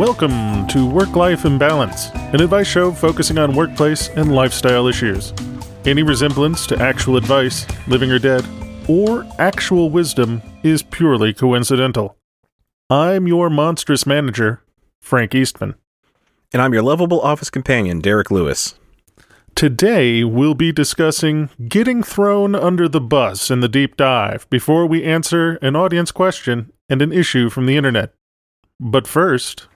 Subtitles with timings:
[0.00, 5.34] Welcome to Work Life Imbalance, an advice show focusing on workplace and lifestyle issues.
[5.84, 8.42] Any resemblance to actual advice, living or dead,
[8.88, 12.16] or actual wisdom is purely coincidental.
[12.88, 14.62] I'm your monstrous manager,
[15.02, 15.74] Frank Eastman.
[16.50, 18.76] And I'm your lovable office companion, Derek Lewis.
[19.54, 25.04] Today, we'll be discussing getting thrown under the bus in the deep dive before we
[25.04, 28.14] answer an audience question and an issue from the internet.
[28.82, 29.66] But first,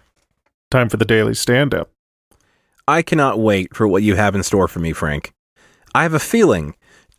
[0.75, 1.91] time for the daily stand up.
[2.87, 5.33] I cannot wait for what you have in store for me, Frank.
[5.95, 6.75] I have a feeling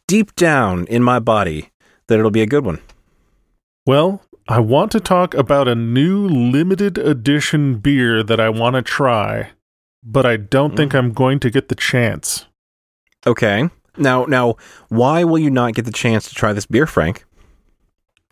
[0.08, 1.72] deep down in my body
[2.08, 2.82] that it'll be a good one.
[3.86, 8.82] Well, I want to talk about a new limited edition beer that I want to
[8.82, 9.52] try,
[10.04, 11.00] but I don't think mm.
[11.00, 12.46] I'm going to get the chance.
[13.26, 13.70] Okay.
[13.98, 14.56] Now, now,
[14.90, 17.26] why will you not get the chance to try this beer, Frank?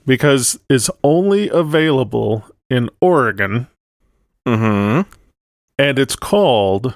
[0.05, 3.67] Because it's only available in Oregon
[4.47, 5.09] Mm-hmm.
[5.77, 6.95] and it's called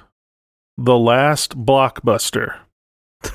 [0.78, 2.58] The Last Blockbuster.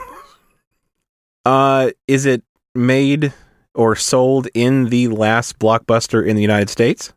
[1.44, 3.32] Uh, is it made
[3.74, 7.12] or sold in the last blockbuster in the United States?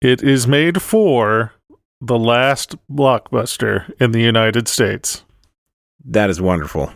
[0.00, 1.52] It is made for
[2.00, 5.24] The Last Blockbuster in the United States.
[6.04, 6.92] That is wonderful.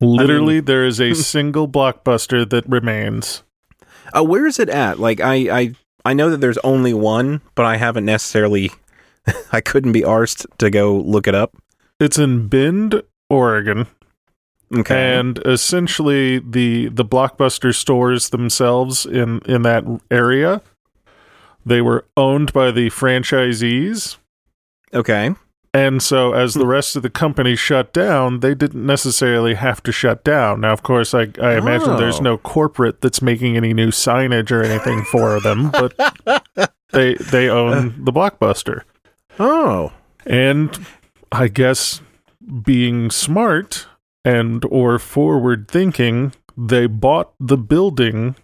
[0.00, 3.42] Literally, there is a single blockbuster that remains.
[4.16, 4.98] Uh, where is it at?
[4.98, 8.70] Like, I, I, I know that there's only one, but I haven't necessarily.
[9.52, 11.56] I couldn't be arsed to go look it up.
[12.00, 13.86] It's in Bend, Oregon.
[14.74, 15.18] Okay.
[15.18, 20.62] and essentially the the blockbuster stores themselves in in that area
[21.66, 24.16] they were owned by the franchisees
[24.94, 25.34] okay.
[25.74, 26.70] And so as the hmm.
[26.70, 30.60] rest of the company shut down they didn't necessarily have to shut down.
[30.60, 32.22] Now of course i i imagine there's Oh.
[32.22, 35.94] no corporate that's making any new signage or anything for them but
[36.92, 37.92] they they own uh.
[37.98, 38.82] the blockbuster.
[39.38, 39.92] Oh.
[40.26, 40.86] and
[41.30, 42.02] i guess
[42.64, 43.86] being smart
[44.24, 48.36] and or forward thinking they bought the building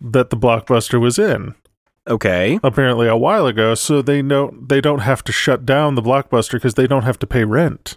[0.00, 1.54] that the blockbuster was in
[2.08, 2.58] Okay.
[2.62, 6.52] apparently a while ago so they know they don't have to shut down the blockbuster
[6.52, 7.96] because they don't have to pay rent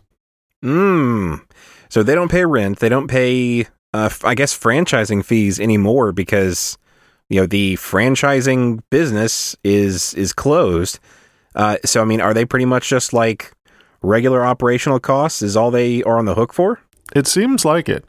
[0.64, 1.42] Mm.
[1.90, 2.80] So they don't pay rent.
[2.80, 6.78] They don't pay, uh, I guess, franchising fees anymore because
[7.30, 11.00] you know the franchising business is is closed.
[11.56, 13.54] Uh, so I mean, are they pretty much just like
[14.02, 15.42] regular operational costs?
[15.42, 16.82] Is all they are on the hook for?
[17.16, 18.08] it seems like it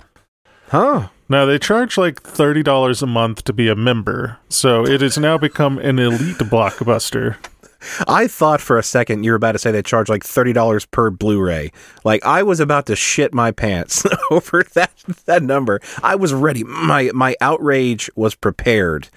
[0.69, 1.09] Huh.
[1.31, 5.39] Now they charge like $30 a month to be a member so it has now
[5.39, 7.37] become an elite blockbuster
[8.07, 10.85] I thought for a second you were about to say they charge like thirty dollars
[10.85, 11.73] per Blu-ray.
[12.05, 14.93] Like I was about to shit my pants over that
[15.25, 15.81] that number.
[16.03, 16.63] I was ready.
[16.65, 19.09] My my outrage was prepared.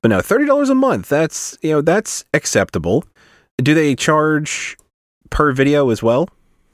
[0.00, 1.08] But no, thirty dollars a month.
[1.08, 3.04] That's you know that's acceptable.
[3.58, 4.76] Do they charge
[5.30, 6.28] per video as well?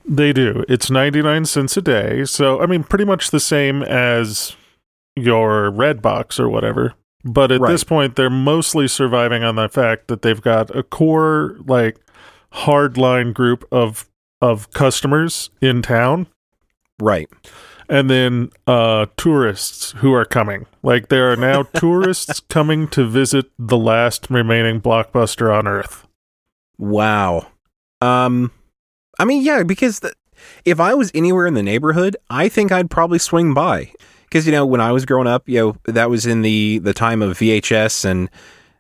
[0.05, 0.65] They do.
[0.69, 2.25] It's 99 cents a day.
[2.25, 4.57] So, I mean, pretty much the same as
[5.17, 6.95] your red box or whatever.
[7.25, 7.71] But at Right.
[7.71, 11.99] this point, they're mostly surviving on the fact that they've got a core, like,
[12.53, 14.07] hardline group of
[14.43, 16.27] of customers in town
[17.01, 17.29] Right.
[17.89, 23.47] and then uh tourists who are coming like there are now tourists coming to visit
[23.59, 26.07] the last remaining blockbuster on earth
[26.79, 27.47] Wow.
[28.01, 28.51] Um,
[29.19, 30.13] I mean, yeah, because the,
[30.65, 33.93] if I was anywhere in the neighborhood, I think I'd probably swing by.
[34.33, 36.95] Because you know, when I was growing up, you know, that was in the the
[36.95, 38.31] time of VHS, and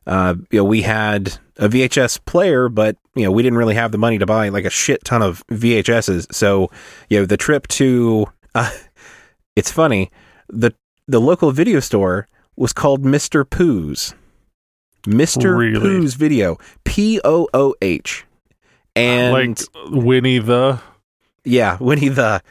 [0.06, 3.92] uh, you know, we had a VHS player, but you know, we didn't really have
[3.92, 6.32] the money to buy like a shit ton of VHSs.
[6.32, 6.70] So,
[7.10, 8.70] you know, the trip to uh,
[9.54, 10.10] it's funny
[10.48, 10.72] the
[11.06, 14.14] the local video store was called Mister Pooh's.
[15.06, 15.80] Mister Really?
[15.80, 18.24] Pooh's Video, P O O H,
[18.96, 19.58] and like
[19.90, 20.80] winnie the
[21.44, 22.42] yeah, Winnie the.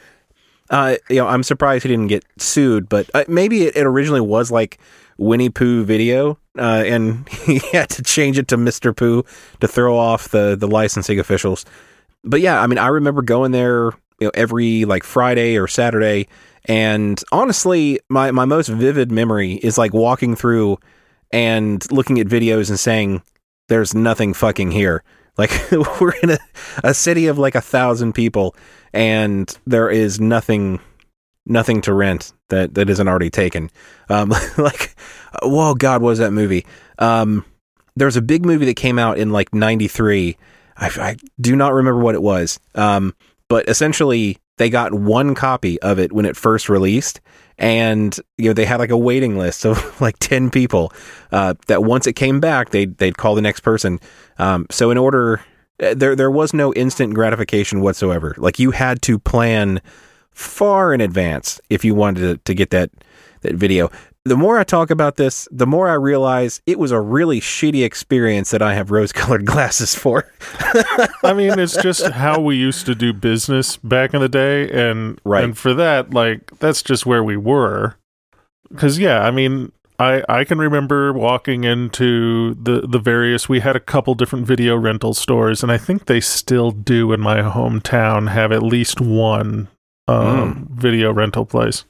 [0.72, 4.22] Uh, you know, I'm surprised he didn't get sued, but uh, maybe it, it originally
[4.22, 4.78] was like
[5.18, 9.22] Winnie Pooh Video, uh, and he had to change it to Mister Pooh
[9.60, 11.64] to throw off the the licensing officials.
[12.24, 16.26] But yeah, I mean, I remember going there, you know, every like Friday or Saturday,
[16.64, 20.78] and honestly, my my most vivid memory is like walking through
[21.30, 23.22] and looking at videos and saying,
[23.68, 25.02] there's nothing fucking here.
[25.38, 25.50] Like
[26.00, 26.38] we're in a,
[26.84, 28.54] a city of like a thousand people,
[28.92, 30.80] and there is nothing
[31.46, 33.70] nothing to rent that that isn't already taken.
[34.08, 34.94] Um, like,
[35.42, 36.66] whoa, God, what was that movie?
[36.98, 37.44] Um,
[37.96, 40.36] there was a big movie that came out in like '93.
[40.76, 42.58] I, I do not remember what it was.
[42.74, 43.14] Um,
[43.48, 47.20] but essentially, they got one copy of it when it first released,
[47.62, 50.92] and you know they had like a waiting list of like ten people.
[51.30, 53.98] Uh, that once it came back, they'd, they'd call the next person.
[54.38, 55.40] Um, so in order,
[55.80, 58.34] uh, there there was no instant gratification whatsoever.
[58.36, 59.80] Like you had to plan
[60.32, 62.90] far in advance if you wanted to, to get that
[63.42, 63.90] that video.
[64.24, 67.84] The more I talk about this, the more I realize it was a really shitty
[67.84, 70.30] experience that I have rose-colored glasses for.
[71.24, 75.20] I mean, it's just how we used to do business back in the day, and
[75.24, 75.42] Right.
[75.44, 77.96] and for that, like that's just where we were.
[78.70, 83.48] Because yeah, I mean, I I can remember walking into the the various.
[83.48, 87.20] We had a couple different video rental stores, and I think they still do in
[87.20, 89.66] my hometown have at least one
[90.06, 91.84] um, video rental place.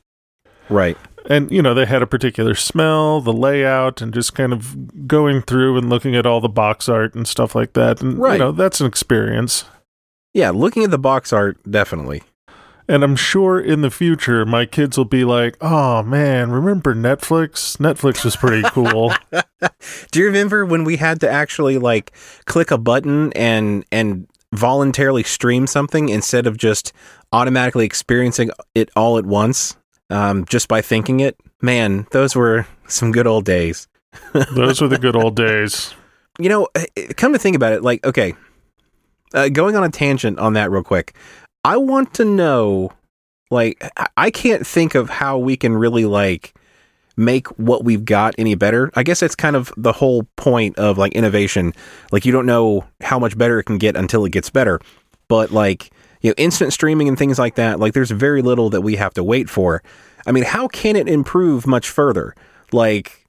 [0.70, 0.96] right.
[1.26, 5.42] And you know they had a particular smell, the layout, and just kind of going
[5.42, 8.00] through and looking at all the box art and stuff like that.
[8.02, 8.34] And Right.
[8.34, 9.64] you know that's an experience.
[10.34, 12.22] Yeah, looking at the box art, definitely.
[12.88, 17.76] And I'm sure in the future, my kids will be like, "Oh man, remember Netflix?
[17.76, 19.12] Netflix was pretty cool."
[20.10, 22.12] Do you remember when we had to actually like
[22.46, 26.92] click a button and and voluntarily stream something instead of just
[27.32, 29.76] automatically experiencing it all at once
[30.12, 31.36] um, just by thinking it?
[31.60, 33.88] Man, those were some good old days.
[34.54, 35.94] Those were the good old days.
[36.38, 38.34] You know, eh, eh, come to think about it, like okay,
[39.32, 41.14] uh, going on a tangent on that real quick.
[41.64, 42.92] I want to know,
[43.50, 46.52] like, I- I can't think of how we can really like
[47.16, 48.90] make what we've got any better.
[48.94, 51.72] I guess that's kind of the whole point of like innovation.
[52.10, 54.80] Like, you don't know how much better it can get until it gets better.
[55.28, 55.90] But like,
[56.22, 59.14] you know, instant streaming and things like that, like, there's very little that we have
[59.14, 59.82] to wait for.
[60.26, 62.34] I mean, how can it improve much further?
[62.72, 63.22] Like,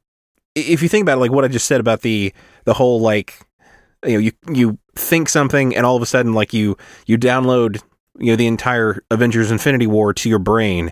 [0.56, 2.34] if you think about it, like what I just said about the
[2.66, 3.40] the whole like
[4.06, 7.81] you know you you think something and all of a sudden like you you download
[8.19, 10.92] you know the entire Avengers Infinity War to your brain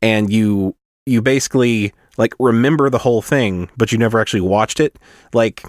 [0.00, 0.74] and you
[1.04, 4.98] you basically like remember the whole thing but you never actually watched it
[5.34, 5.62] like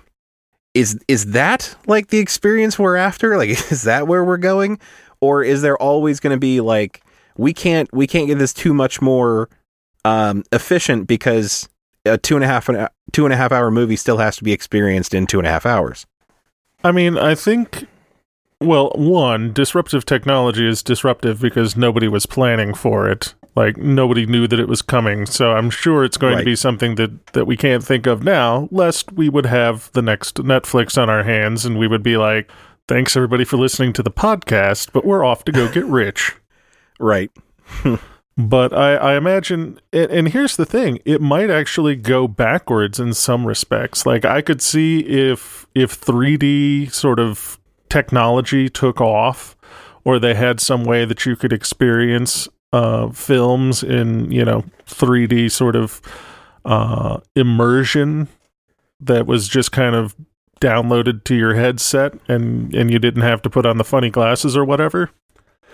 [0.74, 4.79] is is that like the experience we're after like is that where we're going
[5.23, 7.01] or is there always going to be like
[7.37, 9.49] we can't we can't get this too much more
[10.05, 11.69] um efficient because
[12.05, 14.43] a two and a half an, two and a half hour movie still has to
[14.43, 16.05] be experienced in two and a half hours
[16.85, 17.87] I mean, I think,
[18.59, 23.33] well, one, disruptive technology is disruptive because nobody was planning for it.
[23.55, 25.25] Like, nobody knew that it was coming.
[25.25, 26.39] So I'm sure it's going Right.
[26.41, 30.01] to be something that, that we can't think of now, lest we would have the
[30.01, 32.51] next Netflix on our hands and we would be like,
[32.88, 36.33] thanks everybody for listening to the podcast, but we're off to go get rich.
[37.00, 37.31] right
[38.35, 43.13] But I, I imagine, and, and here's the thing: it might actually go backwards in
[43.13, 44.06] some respects.
[44.06, 47.59] Like I could see if if 3D sort of
[47.89, 49.56] technology took off,
[50.03, 55.51] or they had some way that you could experience uh, films in you know 3D
[55.51, 56.01] sort of
[56.65, 58.29] uh, immersion
[59.00, 60.15] that was just kind of
[60.63, 64.55] downloaded to your headset, and and you didn't have to put on the funny glasses
[64.55, 65.12] or whatever.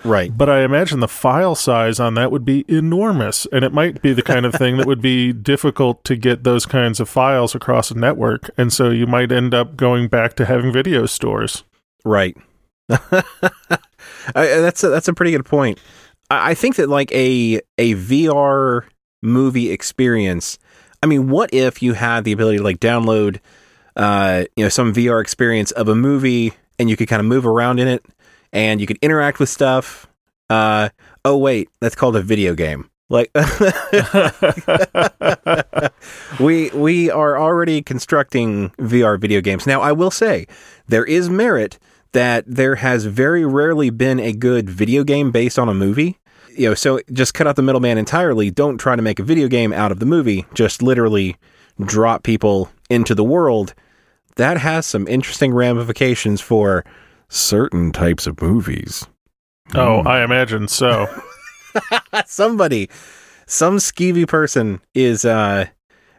[0.02, 4.02] right But I imagine the file size on that would be enormous, and it might
[4.02, 7.54] be the kind of thing that would be difficult to get those kinds of files
[7.54, 11.62] across a network, and so you might end up going back to having video stores.
[12.04, 12.36] Right.
[12.90, 13.22] I,
[14.34, 15.78] that's a, that's a pretty good point.
[16.28, 18.86] I, I think that like a a VR
[19.22, 20.58] movie experience.
[21.02, 23.40] I mean, what if you had the ability to like download,
[23.96, 27.46] uh, you know, some VR experience of a movie, and you could kind of move
[27.46, 28.04] around in it,
[28.52, 30.06] and you could interact with stuff.
[30.48, 30.88] Uh,
[31.24, 32.88] oh wait, that's called a video game.
[33.08, 33.30] Like
[36.40, 39.66] we we are already constructing VR video games.
[39.66, 40.46] Now, I will say
[40.86, 41.78] there is merit
[42.12, 46.18] that there has very rarely been a good video game based on a movie.
[46.56, 48.50] You know, so just cut out the middleman entirely.
[48.50, 50.46] Don't try to make a video game out of the movie.
[50.54, 51.36] Just literally
[51.80, 53.74] drop people into the world.
[54.36, 56.84] That has some interesting ramifications for
[57.28, 59.06] certain types of movies.
[59.74, 61.06] oh, I imagine so.
[62.26, 62.88] somebody
[63.46, 65.66] some skeevy person is uh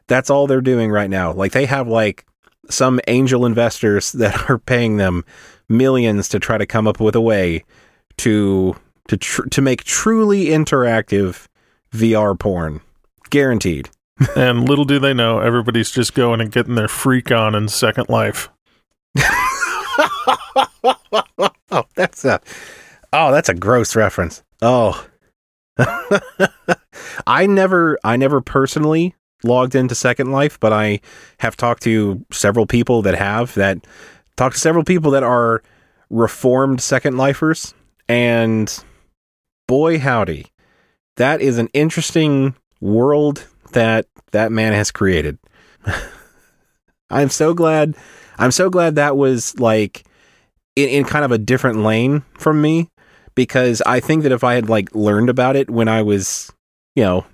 [0.08, 2.25] that's all they're doing right now like they have like
[2.70, 5.24] some angel investors that are paying them
[5.70, 7.63] millions to try to come up with a way
[8.18, 8.75] to
[9.08, 11.48] to tr- to make truly interactive
[11.94, 12.82] VR porn
[13.30, 13.89] guaranteed
[14.36, 18.10] and little do they know, everybody's just going and getting their freak on in Second
[18.10, 18.50] Life.
[21.72, 22.39] oh, that's a
[23.13, 24.44] oh, that's a gross reference.
[24.62, 25.06] Oh,
[27.27, 31.01] I never, I never personally logged into Second Life, but I
[31.39, 33.86] have talked to several people that have that.
[34.38, 35.62] Talked to several people that are
[36.10, 37.74] reformed Second Lifers,
[38.08, 38.84] and
[39.68, 40.48] boy howdy,
[41.18, 45.38] that is an interesting world that that man has created.
[47.10, 47.96] I'm so glad.
[48.38, 50.04] I'm so glad that was like
[50.75, 52.90] in, in kind of a different lane from me
[53.36, 56.51] because I think that if I had like learned about it when I was,
[56.96, 57.25] you know,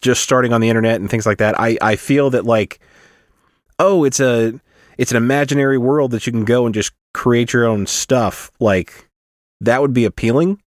[0.00, 2.80] just starting on the internet and things like that, I I feel that like
[3.78, 4.60] oh, it's a
[4.98, 8.50] it's an imaginary world that you can go and just create your own stuff.
[8.60, 9.08] Like
[9.60, 10.60] that would be appealing.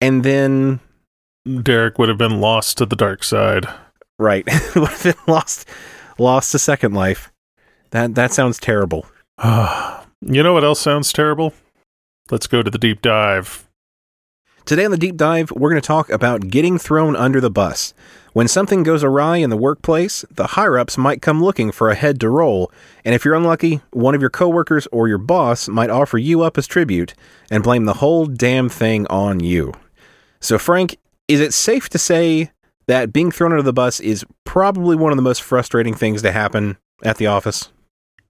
[0.00, 0.80] And then
[1.62, 3.66] Derek would have been lost to the dark side.
[4.22, 4.46] Right.
[4.76, 5.68] would have been lost
[6.16, 7.32] lost to second life.
[7.90, 9.04] That that sounds terrible.
[9.44, 11.52] you know what else sounds terrible?
[12.30, 13.68] Let's go to the deep dive.
[14.64, 17.94] Today on the deep dive, we're going to talk about getting thrown under the bus.
[18.32, 21.96] When something goes awry in the workplace, the higher ups might come looking for a
[21.96, 22.70] head to roll,
[23.04, 26.56] and if you're unlucky, one of your coworkers or your boss might offer you up
[26.56, 27.14] as tribute
[27.50, 29.72] and blame the whole damn thing on you.
[30.38, 32.52] So, Frank, is it safe to say
[32.86, 36.32] that being thrown under the bus is probably one of the most frustrating things to
[36.32, 37.70] happen at the office?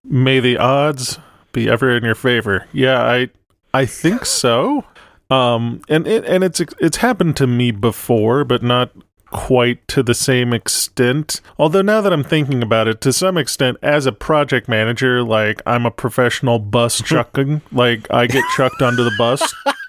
[0.04, 1.18] May the odds
[1.52, 2.66] be ever in your favor.
[2.72, 3.30] Yeah, I
[3.74, 4.84] I think so.
[5.30, 8.90] Um, and it, and it's it's happened to me before, but not
[9.32, 11.40] quite to the same extent.
[11.58, 15.60] Although now that I'm thinking about it, to some extent, as a project manager, like
[15.66, 17.62] I'm a professional bus chucking.
[17.72, 19.54] like I get chucked under the bus.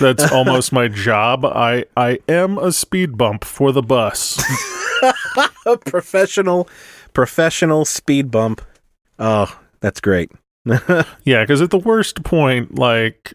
[0.00, 1.44] That's almost my job.
[1.44, 4.42] I I am a speed bump for the bus.
[5.66, 6.68] a professional
[7.12, 8.62] professional speed bump.
[9.18, 10.30] Oh, that's great.
[11.24, 13.34] yeah, because at the worst point, like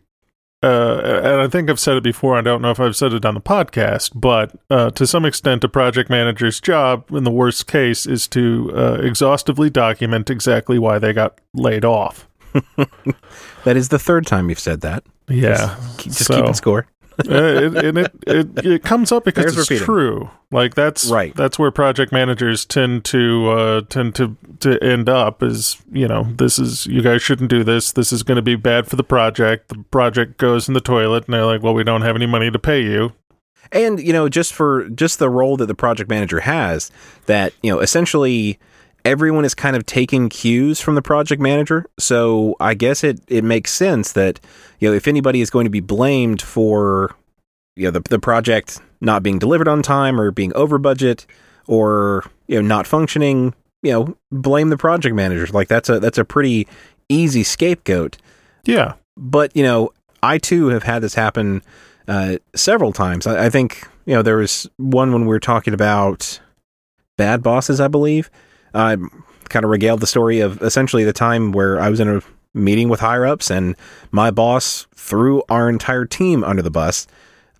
[0.63, 2.37] uh, and I think I've said it before.
[2.37, 5.63] I don't know if I've said it on the podcast, but uh, to some extent,
[5.63, 10.99] a project manager's job, in the worst case, is to uh, exhaustively document exactly why
[10.99, 12.27] they got laid off.
[13.63, 15.03] that is the third time you've said that.
[15.27, 16.87] Yeah, just, just so, keep score.
[17.29, 19.85] uh, it, and it, it it comes up because There's it's repeating.
[19.85, 20.29] true.
[20.49, 21.35] Like that's right.
[21.35, 25.43] That's where project managers tend to uh, tend to to end up.
[25.43, 27.91] Is you know this is you guys shouldn't do this.
[27.91, 29.69] This is going to be bad for the project.
[29.69, 32.49] The project goes in the toilet, and they're like, well, we don't have any money
[32.49, 33.13] to pay you.
[33.71, 36.91] And you know, just for just the role that the project manager has,
[37.25, 38.57] that you know, essentially
[39.05, 41.85] everyone is kind of taking cues from the project manager.
[41.99, 44.39] So I guess it it makes sense that
[44.79, 47.15] you know if anybody is going to be blamed for
[47.75, 51.25] you know the the project not being delivered on time or being over budget
[51.67, 55.47] or you know not functioning, you know blame the project manager.
[55.51, 56.67] Like that's a that's a pretty
[57.09, 58.17] easy scapegoat.
[58.65, 59.91] Yeah, but you know
[60.21, 61.61] I too have had this happen
[62.07, 63.25] uh, several times.
[63.25, 66.39] I, I think you know there was one when we were talking about
[67.17, 68.29] bad bosses, I believe
[68.73, 68.97] I
[69.49, 72.21] kind of regaled the story of essentially the time where I was in a
[72.53, 73.75] meeting with higher ups and
[74.11, 77.07] my boss threw our entire team under the bus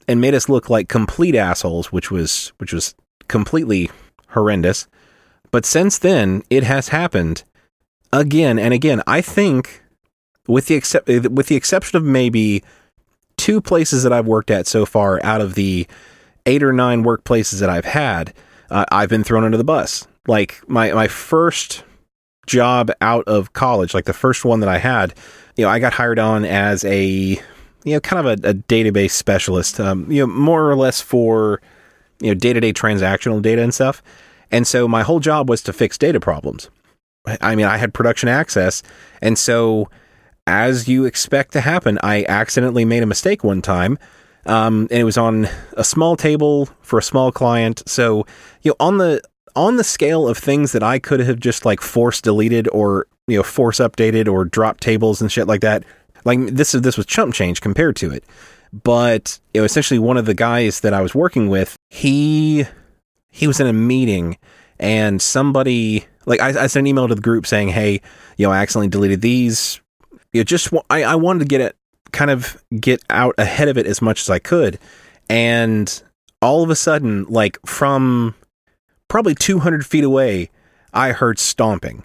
[0.07, 2.95] and made us look like complete assholes, which was which was
[3.27, 3.89] completely
[4.29, 4.87] horrendous.
[5.51, 7.43] But since then, it has happened
[8.11, 9.01] again and again.
[9.05, 9.83] I think,
[10.47, 12.63] with the except with the exception of maybe
[13.37, 15.87] two places that I've worked at so far, out of the
[16.45, 18.33] eight or nine workplaces that I've had,
[18.69, 21.83] uh, I've been thrown under the bus like my my first
[22.47, 25.13] job out of college, like the first one that I had,
[25.55, 27.05] you know, I got hired on as a
[27.83, 31.61] you know kind of a, a database specialist, um, you know, more or less for
[32.19, 34.01] you know day to day transactional data and stuff.
[34.51, 36.69] And so my whole job was to fix data problems.
[37.39, 38.81] I mean, I had production access,
[39.21, 39.89] and so
[40.47, 43.99] as you expect to happen, I accidentally made a mistake one time.
[44.47, 45.47] Um, and it was on
[45.77, 47.83] a small table for a small client.
[47.85, 48.25] So,
[48.63, 49.21] you know, on the
[49.55, 53.37] on the scale of things that I could have just like force deleted or you
[53.37, 55.83] know force updated or dropped tables and shit like that.
[56.25, 58.23] Like this is this was chump change compared to it.
[58.83, 62.65] But you know, essentially one of the guys that I was working with, he
[63.29, 64.37] he was in a meeting
[64.79, 68.01] and somebody like I, I sent an email to the group saying, "Hey,
[68.37, 69.79] you know, I accidentally deleted these."
[70.33, 71.75] You know, just I, I wanted to get it
[72.11, 74.79] kind of get out ahead of it as much as I could,
[75.29, 76.01] and
[76.41, 78.35] all of a sudden, like from
[79.11, 80.49] probably 200 feet away,
[80.93, 82.03] I heard stomping.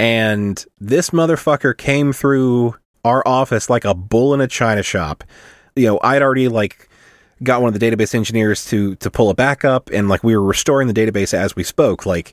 [0.00, 5.22] And this motherfucker came through our office like a bull in a china shop.
[5.74, 6.88] You know, I'd already like
[7.42, 10.42] got one of the database engineers to to pull a backup and like we were
[10.42, 12.32] restoring the database as we spoke like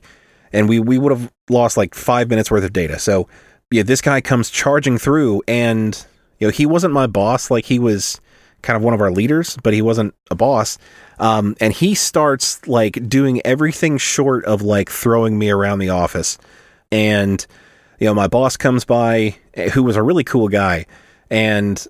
[0.54, 2.98] and we we would have lost like 5 minutes worth of data.
[2.98, 3.28] So
[3.70, 6.02] yeah, this guy comes charging through, and
[6.38, 8.22] you know he wasn't my boss, like he was
[8.64, 10.78] kind of one of our leaders, but he wasn't a boss.
[11.18, 16.38] Um, and he starts like doing everything short of like throwing me around the office.
[16.90, 17.46] And
[18.00, 19.36] you know, my boss comes by,
[19.72, 20.86] who was a really cool guy,
[21.30, 21.86] and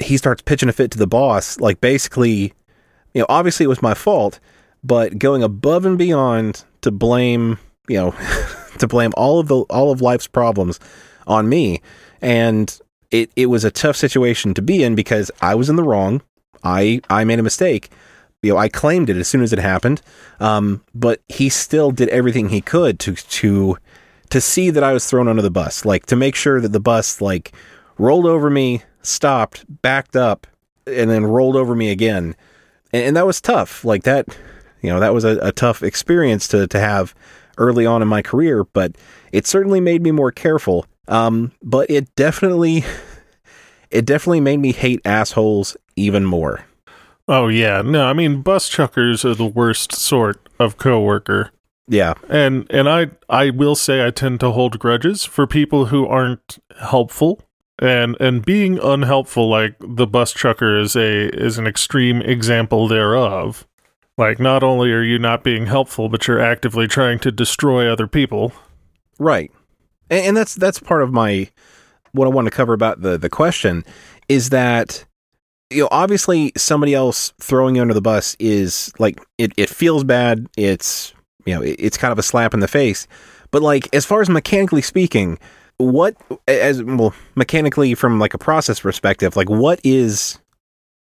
[0.00, 2.52] he starts pitching a fit to the boss, like basically,
[3.12, 4.40] you know, obviously it was my fault,
[4.82, 8.14] but going above and beyond to blame, you know,
[8.78, 10.80] to blame all of the all of life's problems
[11.26, 11.80] on me.
[12.20, 12.78] And
[13.10, 16.22] it, it was a tough situation to be in because I was in the wrong.
[16.62, 17.90] I I made a mistake.
[18.42, 20.02] You know, I claimed it as soon as it happened.
[20.40, 23.78] Um, but he still did everything he could to to
[24.30, 26.80] to see that I was thrown under the bus, like to make sure that the
[26.80, 27.52] bus like
[27.98, 30.46] rolled over me, stopped, backed up,
[30.86, 32.34] and then rolled over me again.
[32.92, 33.84] And, and that was tough.
[33.84, 34.26] Like that,
[34.82, 37.14] you know, that was a, a tough experience to to have
[37.58, 38.96] early on in my career, but
[39.32, 40.86] it certainly made me more careful.
[41.08, 42.84] Um, but it definitely,
[43.90, 46.64] it definitely made me hate assholes even more.
[47.26, 51.50] Oh yeah, no, I mean bus chuckers are the worst sort of coworker.
[51.88, 56.06] Yeah, and and I I will say I tend to hold grudges for people who
[56.06, 57.40] aren't helpful
[57.78, 63.66] and and being unhelpful like the bus chucker is a is an extreme example thereof.
[64.16, 68.06] Like not only are you not being helpful, but you're actively trying to destroy other
[68.06, 68.52] people.
[69.18, 69.50] Right,
[70.10, 71.48] and, and that's that's part of my
[72.12, 73.84] what I want to cover about the the question
[74.28, 75.04] is that
[75.70, 80.04] you know, obviously somebody else throwing you under the bus is like it, it feels
[80.04, 80.46] bad.
[80.56, 81.12] It's
[81.46, 83.06] you know, it, it's kind of a slap in the face.
[83.50, 85.38] But like as far as mechanically speaking,
[85.78, 90.38] what as well mechanically from like a process perspective, like what is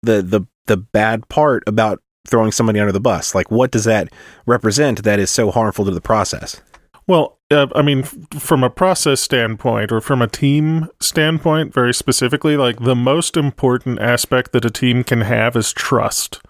[0.02, 3.34] the the the bad part about throwing somebody under the bus?
[3.34, 4.08] Like what does that
[4.46, 6.60] represent that is so harmful to the process?
[7.06, 11.92] Well, uh, I mean, f- from a process standpoint or from a team standpoint, very
[11.92, 16.40] specifically, like the most important aspect that a team can have is trust.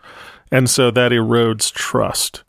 [0.51, 2.45] And so that erodes trust.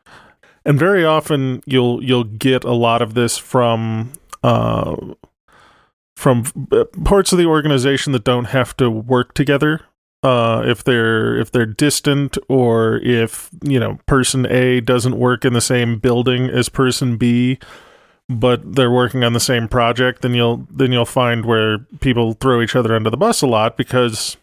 [0.65, 4.95] And very often you'll you'll get a lot of this from uh,
[6.15, 9.81] from uh, parts of the organization that don't have to work together
[10.23, 15.53] uh, if they're if they're distant or if you know person A doesn't work in
[15.53, 17.59] the same building as person B
[18.29, 22.61] but they're working on the same project, then you'll then you'll find where people throw
[22.61, 24.37] each other under the bus a lot because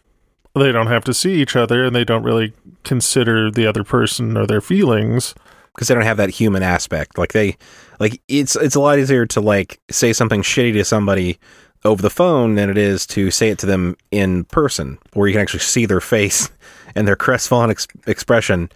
[0.55, 4.35] they don't have to see each other and they don't really consider the other person
[4.37, 5.33] or their feelings
[5.73, 7.17] because they don't have that human aspect.
[7.17, 7.57] Like they
[7.99, 11.39] like it's it's a lot easier to like say something shitty to somebody
[11.83, 15.33] over the phone than it is to say it to them in person where you
[15.33, 16.49] can actually see their face
[16.95, 18.69] and their crestfallen ex- expression.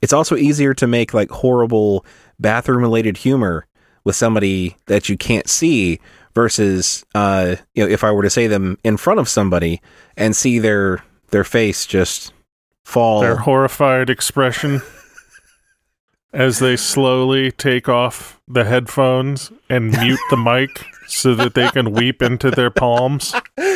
[0.00, 2.06] It's also easier to make like horrible
[2.38, 3.66] bathroom related humor
[4.04, 6.00] with somebody that you can't see
[6.34, 9.80] versus uh, you know if I were to say them in front of somebody
[10.16, 12.32] and see their their face just
[12.84, 14.80] fall their horrified expression
[16.32, 21.92] as they slowly take off the headphones and mute the mic so that they can
[21.92, 23.34] weep into their palms.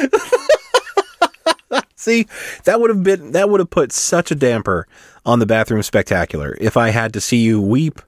[1.97, 2.27] See,
[2.65, 4.87] that would have been that would have put such a damper
[5.25, 8.01] on the bathroom spectacular if I had to see you weep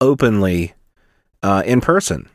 [0.00, 0.72] openly
[1.42, 2.28] uh, in person,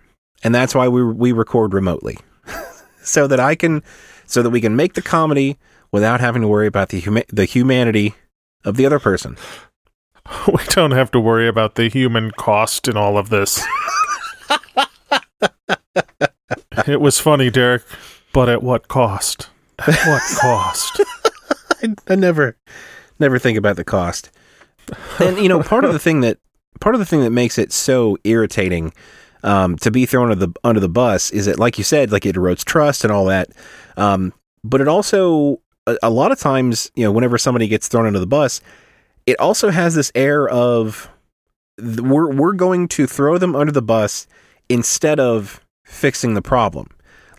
[0.43, 2.17] and that's why we we record remotely,
[3.02, 3.84] so that I can,
[4.26, 5.58] so that we can make the comedy
[5.91, 8.15] without having to worry about the huma- the humanity
[8.63, 9.38] of the other person.
[10.48, 13.63] We don't have to worry about the human cost in all of this.
[16.86, 17.84] it was funny, Derek,
[18.34, 19.48] but at what cost?
[19.80, 21.00] At what cost?
[21.82, 22.58] I, I never,
[23.20, 24.30] never think about the cost.
[25.20, 26.39] And you know, part of the thing that
[26.80, 28.94] part of the thing that makes it so irritating
[29.44, 32.26] um, to be thrown under the under the bus is that, like you said, like
[32.26, 33.50] it erodes trust and all that.
[33.96, 38.06] Um, but it also a, a, lot of times, you know, whenever somebody gets thrown
[38.06, 38.62] under the bus,
[39.26, 41.10] it also has this air of
[41.80, 44.28] we're we're going to throw them under the bus
[44.70, 46.88] instead of fixing the problem.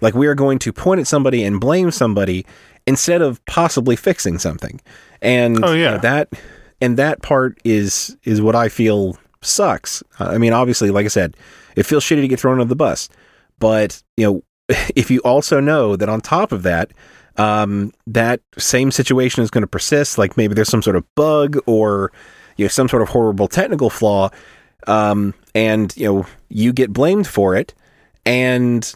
[0.00, 2.46] Like we are going to point at somebody and blame somebody
[2.86, 4.80] instead of possibly fixing something.
[5.20, 5.74] And oh, yeah.
[5.74, 6.28] You know, that
[6.80, 10.02] and that part is is what I feel sucks.
[10.18, 11.36] I mean, obviously, like I said,
[11.76, 13.08] it feels shitty to get thrown under the bus,
[13.58, 14.42] but you know,
[14.94, 16.92] if you also know that on top of that,
[17.36, 21.56] um, that same situation is going to persist, like maybe there's some sort of bug
[21.66, 22.12] or
[22.56, 24.30] you know some sort of horrible technical flaw,
[24.86, 27.74] um, and you know you get blamed for it,
[28.26, 28.92] and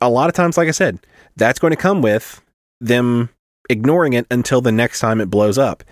[0.00, 0.98] a lot of times, like I said,
[1.36, 2.40] that's going to come with
[2.80, 3.30] them
[3.68, 5.82] ignoring it until the next time it blows up,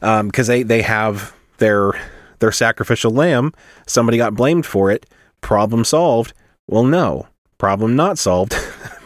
[0.00, 1.92] because um, they they have their
[2.38, 3.52] their sacrificial lamb.
[3.86, 5.06] Somebody got blamed for it.
[5.40, 6.32] Problem solved.
[6.66, 7.28] Well, no.
[7.58, 8.54] Problem not solved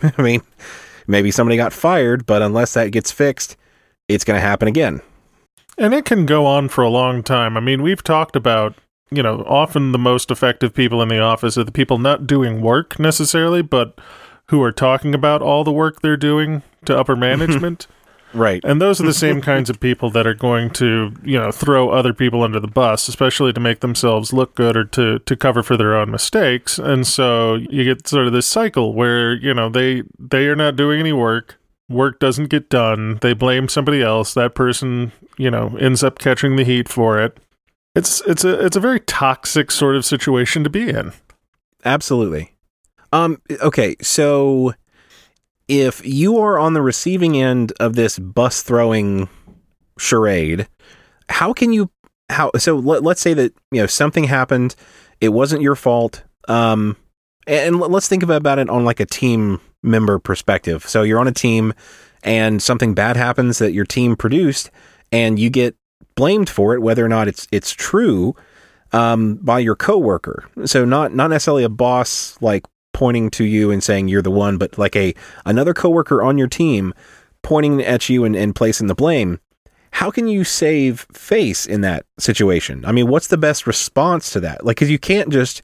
[0.19, 0.43] I mean,
[1.07, 3.57] maybe somebody got fired, but unless that gets fixed,
[4.09, 5.01] it's going to happen again.
[5.79, 7.57] And it can go on for a long time.
[7.57, 8.75] I mean, we've talked about,
[9.11, 12.61] you know, often the most effective people in the office are the people not doing
[12.61, 13.99] work necessarily, but
[14.49, 17.87] who are talking about all the work they're doing to upper management.
[18.35, 18.65] Right.
[18.65, 21.91] And those are the same kinds of people that are going to, you know, throw
[21.91, 25.63] other people under the bus, especially to make themselves look good or to, to cover
[25.63, 26.79] for their own mistakes.
[26.79, 30.77] And so you get sort of this cycle where, you know, they they are not
[30.77, 31.59] doing any work.
[31.89, 33.19] Work doesn't get done.
[33.21, 34.33] They blame somebody else.
[34.35, 37.39] That person, you know, ends up catching the heat for it.
[37.95, 41.13] It's it's a it's a very toxic sort of situation to be in.
[41.85, 42.55] Absolutely.
[43.13, 44.73] Um okay, so
[45.73, 49.31] if you are on the receiving end of this bus throwing
[49.99, 50.69] charade,
[51.31, 51.91] how can you
[52.29, 54.75] how so let, let's say that you know something happened,
[55.23, 56.25] it wasn't your fault.
[56.47, 56.99] Um
[57.47, 60.87] and let's think about it on like a team member perspective.
[60.87, 61.73] So you're on a team
[62.23, 64.71] and something bad happens that your team produced
[65.11, 65.75] and you get
[66.17, 68.37] blamed for it whether or not it's it's true
[68.93, 70.51] um, by your coworker.
[70.67, 74.59] So not not necessarily a boss like pointing to you and saying you're the one,
[74.59, 76.95] but like a another coworker on your team
[77.43, 79.41] pointing at you and, and placing the blame.
[79.93, 82.85] How can you save face in that situation?
[82.85, 84.65] I mean, what's the best response to that?
[84.65, 85.61] Like, because you can't just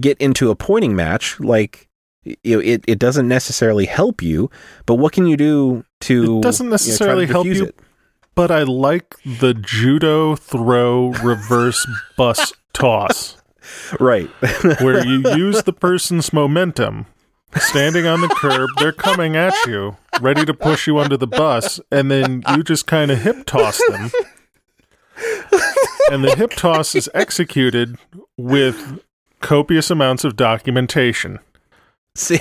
[0.00, 1.38] get into a pointing match.
[1.38, 1.88] Like,
[2.24, 4.50] you know, it it doesn't necessarily help you.
[4.86, 6.38] But what can you do to?
[6.38, 7.64] It doesn't necessarily you know, help you.
[7.66, 7.78] It?
[8.34, 13.37] But I like the judo throw reverse bus toss.
[13.98, 14.28] Right.
[14.80, 17.06] where you use the person's momentum
[17.56, 21.80] standing on the curb, they're coming at you, ready to push you under the bus,
[21.90, 24.10] and then you just kind of hip toss them.
[26.10, 27.96] and the hip toss is executed
[28.36, 29.00] with
[29.40, 31.38] copious amounts of documentation.
[32.14, 32.40] See,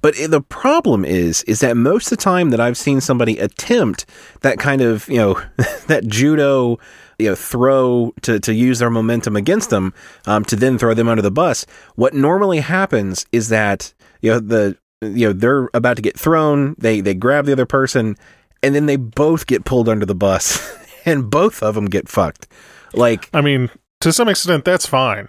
[0.00, 4.06] but the problem is, is that most of the time that I've seen somebody attempt
[4.40, 5.42] that kind of, you know,
[5.86, 6.78] that judo,
[7.18, 9.92] you know, throw to, to use their momentum against them,
[10.26, 11.66] um, to then throw them under the bus.
[11.96, 16.74] What normally happens is that, you know, the, you know, they're about to get thrown.
[16.78, 18.16] They, they grab the other person
[18.62, 22.48] and then they both get pulled under the bus and both of them get fucked.
[22.94, 25.28] Like, I mean, to some extent, that's fine.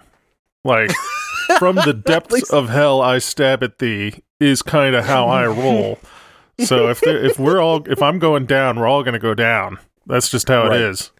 [0.64, 0.90] Like,
[1.58, 5.98] from the depths of hell I stab at thee is kind of how I roll.
[6.60, 9.78] So if if we're all if I'm going down, we're all going to go down.
[10.06, 10.80] That's just how right.
[10.80, 11.10] it is.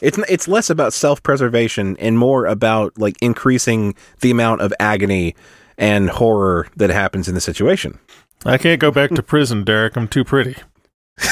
[0.00, 5.34] It's it's less about self preservation and more about like increasing the amount of agony
[5.76, 7.98] and horror that happens in the situation.
[8.44, 9.96] I can't go back to prison, Derek.
[9.96, 10.56] I'm too pretty.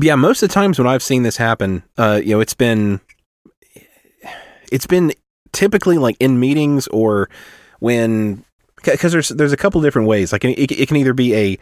[0.00, 3.00] yeah, most of the times when I've seen this happen, uh, you know, it's been
[4.70, 5.12] it's been
[5.52, 7.28] typically like in meetings or
[7.80, 8.44] when
[8.84, 10.32] because there's there's a couple different ways.
[10.32, 11.58] Like it, it can either be a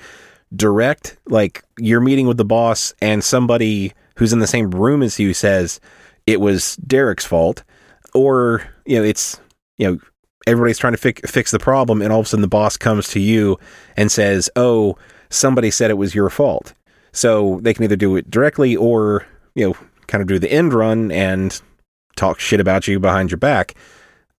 [0.55, 5.19] direct like you're meeting with the boss and somebody who's in the same room as
[5.19, 5.81] you says
[6.29, 7.65] it was Derek's fault,
[8.13, 9.41] or you know it's
[9.79, 9.99] you know
[10.47, 13.09] everybody's trying to fi- fix the problem and all of a sudden the boss comes
[13.09, 13.59] to you
[13.97, 14.99] and says, "Oh,
[15.31, 16.75] somebody said it was your fault."
[17.13, 20.75] So they can either do it directly or you know kind of do the end
[20.75, 21.59] run and
[22.15, 23.75] talk shit about you behind your back.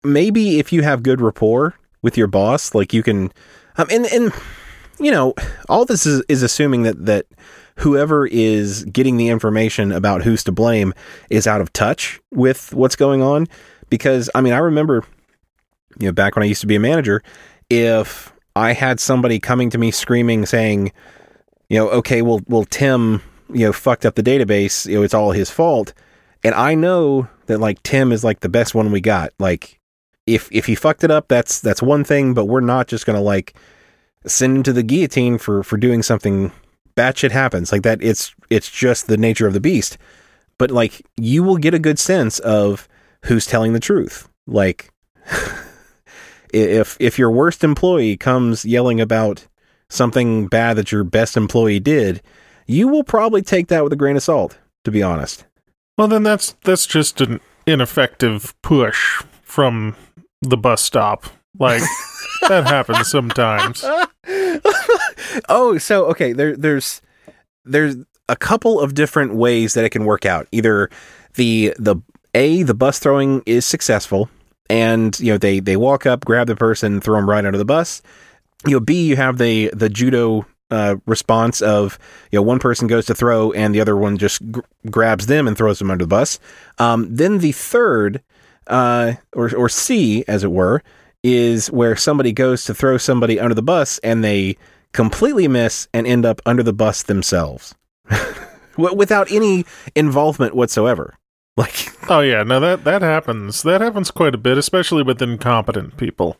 [0.04, 3.32] Maybe if you have good rapport with your boss, like you can,
[3.78, 4.32] um, and and
[5.00, 5.34] you know,
[5.68, 7.26] all this is is assuming that that
[7.78, 10.94] whoever is getting the information about who's to blame
[11.30, 13.48] is out of touch with what's going on.
[13.90, 15.04] Because I mean, I remember,
[16.00, 17.24] you know, back when I used to be a manager,
[17.70, 20.92] if I had somebody coming to me screaming, saying,
[21.70, 25.14] you know, okay, well, well, Tim, you know, fucked up the database, you know, it's
[25.14, 25.94] all his fault,
[26.44, 29.32] and I know that like Tim is like the best one we got.
[29.40, 29.80] Like
[30.28, 33.22] if if he fucked it up, that's that's one thing, but we're not just gonna
[33.22, 33.56] like
[34.26, 36.52] send him to the guillotine for for doing something
[36.96, 37.72] bad shit happens.
[37.72, 39.98] Like that it's it's just the nature of the beast.
[40.58, 42.88] But like you will get a good sense of
[43.26, 44.28] who's telling the truth.
[44.48, 44.92] Like
[46.54, 49.48] if if your worst employee comes yelling about
[49.90, 52.22] something bad that your best employee did,
[52.68, 55.46] you will probably take that with a grain of salt, to be honest.
[55.98, 59.96] Well, then that's that's just an ineffective push from
[60.42, 61.26] the bus stop.
[61.58, 61.82] Like
[62.48, 63.84] that happens sometimes.
[65.50, 67.02] oh, so okay, there there's
[67.66, 67.98] there's
[68.28, 70.48] a couple of different ways that it can work out.
[70.52, 70.90] Either
[71.36, 71.98] the the
[72.34, 74.30] a the bus throwing is successful,
[74.70, 77.66] and you know they they walk up, grab the person, throw them right under the
[77.66, 78.02] bus.
[78.66, 81.98] You know, B you have the the judo uh, response of
[82.32, 85.48] you know one person goes to throw and the other one just gr- grabs them
[85.48, 86.40] and throws them under the bus.
[86.78, 88.22] Um, then the third,
[88.68, 90.84] uh, or or C as it were,
[91.24, 94.58] is where somebody goes to throw somebody under the bus and they
[94.94, 97.76] completely miss and end up under the bus themselves
[98.78, 101.16] without any involvement whatsoever.
[101.58, 103.64] Like, Oh yeah, no that that happens.
[103.64, 106.38] That happens quite a bit, especially with incompetent people.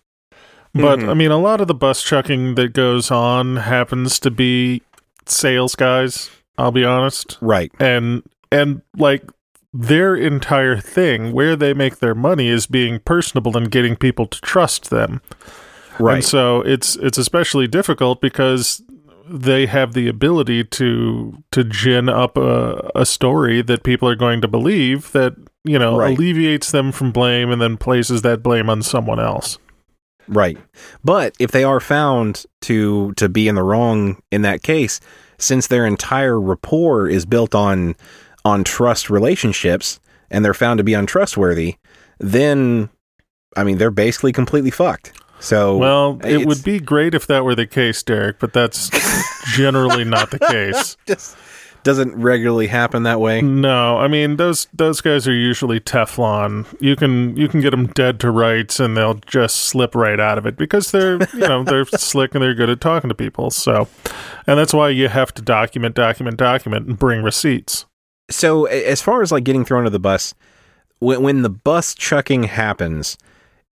[0.74, 1.10] But Mhm.
[1.10, 4.82] I mean, a lot of the bus chucking that goes on happens to be
[5.26, 6.30] sales guys.
[6.58, 9.24] I'll be honest, right, and and like
[9.74, 14.42] their entire thing, where they make their money, is being personable and getting people to
[14.42, 15.22] trust them.
[16.00, 18.82] right, And so it's it's especially difficult because
[19.32, 24.42] they have the ability to to gin up a, a story that people are going
[24.42, 26.18] to believe that you know Right.
[26.18, 29.60] alleviates them from blame and then places that blame on someone else.
[30.28, 30.58] right.
[31.04, 35.00] But if they are found to to be in the wrong in that case,
[35.38, 37.96] since their entire rapport is built on
[38.46, 40.00] on trust relationships
[40.32, 41.76] and they're found to be untrustworthy,
[42.20, 42.90] then
[43.58, 45.14] I mean they're basically completely fucked.
[45.40, 48.90] So Well, it would be great if that were the case, Derek, but that's
[49.56, 50.98] generally not the case.
[51.06, 51.38] just
[51.84, 53.42] doesn't regularly happen that way.
[53.42, 56.66] No, I mean those those guys are usually Teflon.
[56.82, 60.38] You can you can get them dead to rights, and they'll just slip right out
[60.38, 63.50] of it because they're you know they're slick and they're good at talking to people.
[63.50, 63.88] So,
[64.46, 67.86] and that's why you have to document, document, document, and bring receipts.
[68.30, 70.34] So as far as like getting thrown under the bus,
[71.00, 73.18] when when the bus chucking happens,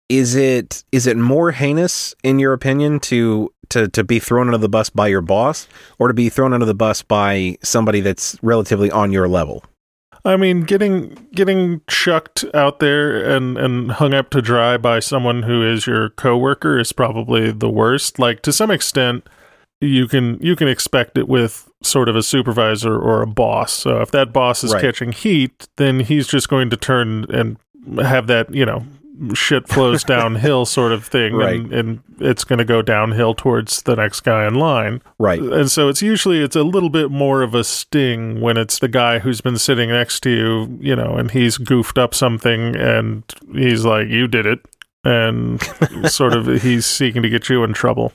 [0.09, 4.59] is it is it more heinous in your opinion to to to be thrown under
[4.59, 5.67] the bus by your boss
[5.99, 9.65] or to be thrown under the bus by somebody that's relatively on your level?
[10.25, 15.43] I mean, getting getting chucked out there and and hung up to dry by someone
[15.43, 18.19] who is your coworker is probably the worst.
[18.19, 19.27] Like to some extent,
[19.81, 23.73] you can you can expect it with sort of a supervisor or a boss.
[23.73, 24.83] So if that boss is Right.
[24.83, 27.57] catching heat, then he's just going to turn and
[28.01, 28.85] have that you know
[29.35, 31.55] shit flows downhill sort of thing, Right.
[31.61, 35.39] and, and it's going to go downhill towards the next guy in line Right.
[35.41, 38.89] and so it's usually it's a little bit more of a sting when it's the
[38.89, 43.23] guy who's been sitting next to you you know and he's goofed up something and
[43.55, 44.61] he's like you did it
[45.05, 45.61] and
[46.11, 48.13] sort of he's seeking to get you in trouble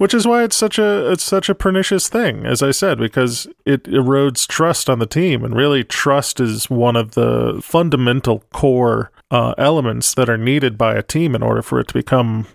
[0.00, 3.46] which is why it's such a it's such a pernicious thing as i said because
[3.66, 9.10] it erodes trust on the team and really trust is one of the fundamental core
[9.30, 12.46] uh, elements that are needed by a team in order for it to become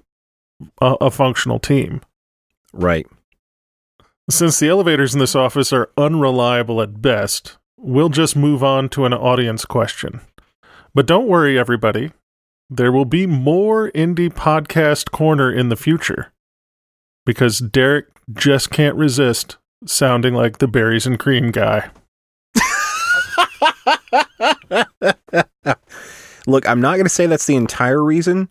[0.81, 2.01] a, a functional team
[2.73, 3.05] Right.
[4.29, 9.05] since the elevators in this office are unreliable at best, we'll just move on to
[9.05, 10.19] an audience question.
[10.93, 12.11] But don't worry, everybody.
[12.69, 16.33] There will be more Indie Podcast Corner in the future.
[17.25, 21.89] Because Derek just can't resist sounding like the berries and cream guy.
[26.47, 28.49] Look, I'm not going to say that's the entire reason,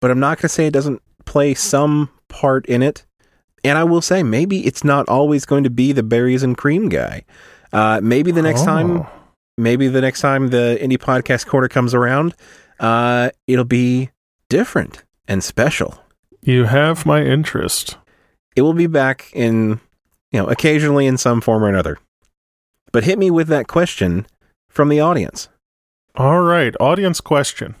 [0.00, 3.04] but I'm not going to say it doesn't play some part in it.
[3.64, 6.88] And I will say, maybe it's not always going to be the berries and cream
[6.88, 7.24] guy.
[7.72, 9.08] Uh, maybe the next time, Oh.
[9.58, 12.34] maybe the next time the indie podcast corner comes around,
[12.80, 14.10] uh, it'll be
[14.48, 16.02] different and special.
[16.42, 17.96] You have my interest.
[18.56, 19.80] It will be back in,
[20.32, 21.98] you know, occasionally in some form or another.
[22.90, 24.26] But hit me with that question
[24.68, 25.48] from the audience.
[26.14, 27.74] All right, audience question.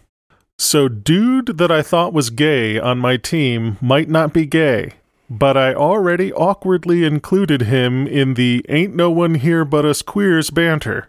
[0.58, 4.92] So, dude that I thought was gay on my team might not be gay,
[5.28, 10.50] but I already awkwardly included him in the ain't no one here but us queers
[10.50, 11.08] banter.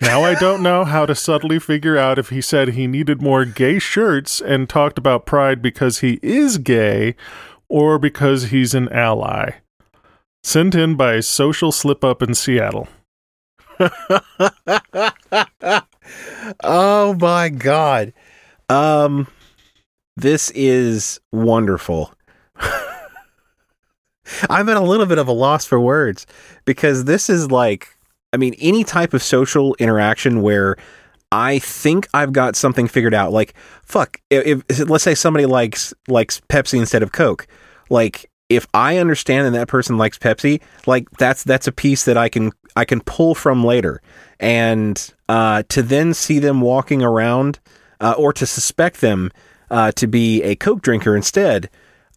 [0.00, 3.44] Now I don't know how to subtly figure out if he said he needed more
[3.44, 7.14] gay shirts and talked about pride because he is gay
[7.74, 9.50] or because he's an ally.
[10.44, 12.86] Sent in by Social Slip Up in Seattle.
[16.62, 18.12] oh my god.
[18.68, 19.26] Um
[20.16, 22.14] this is wonderful.
[24.48, 26.28] I'm at a little bit of a loss for words
[26.66, 27.88] because this is like
[28.32, 30.76] I mean any type of social interaction where
[31.32, 35.92] I think I've got something figured out like fuck if, if let's say somebody likes
[36.06, 37.48] likes Pepsi instead of Coke
[37.90, 42.16] like if I understand that that person likes Pepsi like that's that's a piece that
[42.16, 44.02] I can I can pull from later
[44.40, 47.60] and uh, to then see them walking around
[48.00, 49.30] uh, or to suspect them
[49.70, 51.70] uh, to be a Coke drinker instead,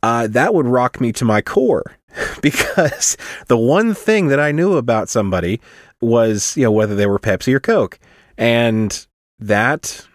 [0.04, 1.98] uh, that would rock me to my core
[2.42, 5.62] because the one thing that I knew about somebody
[6.02, 8.00] was, you know, whether they were Pepsi or Coke.
[8.38, 9.08] And
[9.40, 10.06] that,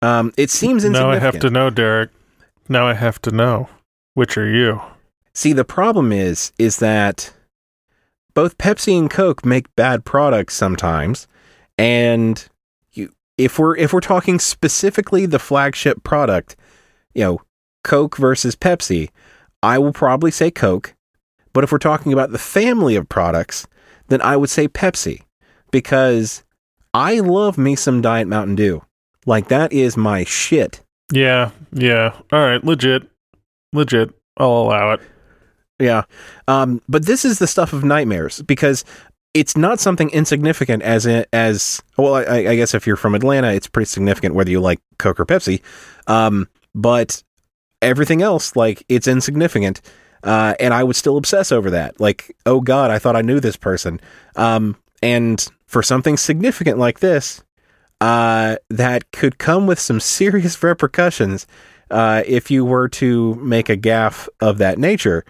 [0.00, 2.10] um, it seems Now I have to know, Derek.
[2.68, 3.68] Now I have to know.
[4.14, 4.80] Which are you?
[5.34, 7.32] See, the problem is, is that
[8.34, 11.26] both Pepsi and Coke make bad products sometimes,
[11.78, 12.46] and
[12.92, 16.56] you, if we're if we're talking specifically the flagship product,
[17.14, 17.40] you know,
[17.84, 19.10] Coke versus Pepsi,
[19.62, 20.94] I will probably say Coke.
[21.52, 23.66] But if we're talking about the family of products,
[24.08, 25.22] then I would say Pepsi
[25.70, 26.44] because
[26.94, 28.82] I love me some Diet Mountain Dew.
[29.26, 30.82] Like that is my shit.
[31.12, 32.16] Yeah, yeah.
[32.32, 33.08] All right, legit.
[33.72, 34.10] Legit.
[34.38, 35.00] I'll allow it.
[35.82, 36.04] Yeah.
[36.46, 38.84] Um, but this is the stuff of nightmares because
[39.34, 42.14] it's not something insignificant as in, as well.
[42.14, 45.26] I, I guess if you're from Atlanta, it's pretty significant whether you like Coke or
[45.26, 45.60] Pepsi.
[46.06, 47.24] Um, but
[47.80, 49.80] everything else, like it's insignificant.
[50.22, 52.00] Uh, and I would still obsess over that.
[52.00, 54.00] Like, oh God, I thought I knew this person.
[54.36, 57.42] Um, and for something significant like this,
[58.00, 61.48] uh, that could come with some serious repercussions
[61.90, 65.24] uh, if you were to make a gaffe of that nature.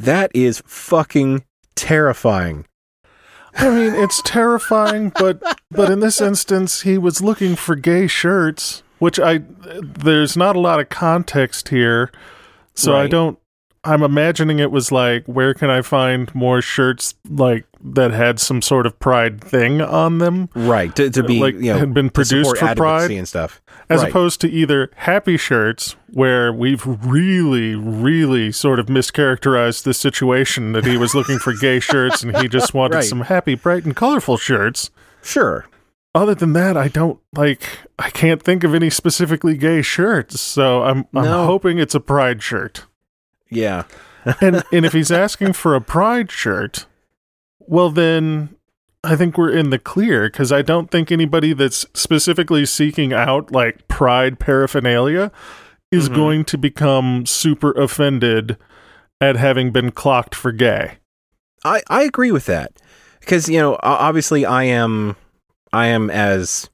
[0.00, 2.64] That is fucking terrifying.
[3.54, 8.82] I mean, it's terrifying, but but in this instance, he was looking for gay shirts,
[8.98, 9.42] which I
[9.82, 12.10] there's not a lot of context here,
[12.74, 13.38] so I don't.
[13.82, 18.60] I'm imagining it was like, where can I find more shirts like that had some
[18.60, 20.94] sort of pride thing on them, Right.
[20.96, 23.10] To, to be, Like, you know, had been produced for Pride?
[23.10, 23.62] and stuff.
[23.88, 24.10] as Right.
[24.10, 30.84] opposed to either happy shirts, where we've really, really sort of mischaracterized the situation that
[30.84, 33.04] he was looking for gay shirts and he just wanted Right.
[33.04, 34.90] some happy, bright, and colorful shirts.
[35.22, 35.64] Sure.
[36.14, 37.62] other than that, I don't like.
[37.98, 41.46] I can't think of any specifically gay shirts, so I'm I'm No.
[41.46, 42.84] hoping it's a pride shirt.
[43.50, 43.84] Yeah.
[44.42, 46.84] And and if he's asking for a pride shirt,
[47.58, 48.54] well then
[49.02, 53.50] I think we're in the clear because I don't think anybody that's specifically seeking out
[53.50, 55.32] like pride paraphernalia
[55.90, 56.14] is Mhm.
[56.14, 58.58] going to become super offended
[59.22, 60.98] at having been clocked for gay.
[61.64, 62.72] I, I agree with that
[63.20, 65.16] because you know obviously I am
[65.72, 66.68] I am as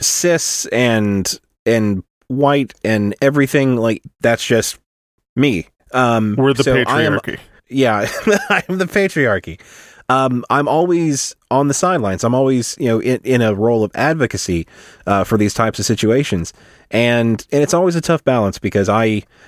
[0.00, 4.78] cis and and white and everything like that's just
[5.34, 5.66] me.
[5.94, 7.38] Um, We're the so I am- patriarchy.
[7.68, 8.06] yeah,
[8.50, 9.60] I am the patriarchy.
[10.10, 12.24] Um, I'm always on the sidelines.
[12.24, 14.66] I'm always, you know, in, in a role of advocacy
[15.06, 16.52] uh, for these types of situations,
[16.90, 19.04] and and it's always a tough balance because I,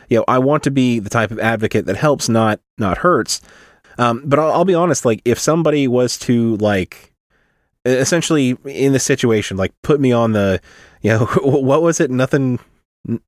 [0.09, 3.43] you know, I want to be the type of advocate that helps, not not hurts.
[3.99, 7.13] Um, but I'll, I'll be honest, like if somebody was to like,
[7.85, 10.61] essentially in the situation, like put me on the,
[11.03, 12.11] you know, what was it?
[12.11, 12.59] Nothing,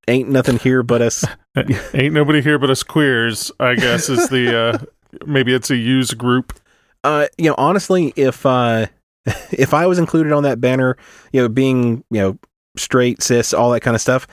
[0.06, 1.24] ain't nothing here but us.
[1.94, 3.50] Ain't nobody here but us queers.
[3.58, 4.78] I guess is the uh,
[5.26, 6.58] maybe it's a used group.
[7.04, 8.86] Uh, you know, honestly, if uh,
[9.50, 10.96] if I was included on that banner,
[11.32, 12.38] you know, being you know
[12.76, 14.26] straight, cis, all that kind of stuff,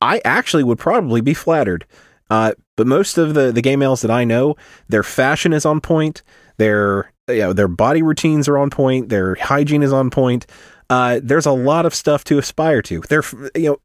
[0.00, 1.86] I actually would probably be flattered.
[2.30, 4.56] Uh, but most of the the gay males that I know,
[4.88, 6.22] their fashion is on point.
[6.56, 9.08] Their you know their body routines are on point.
[9.08, 10.46] Their hygiene is on point.
[10.90, 13.00] Uh, there's a lot of stuff to aspire to.
[13.08, 13.78] They're you know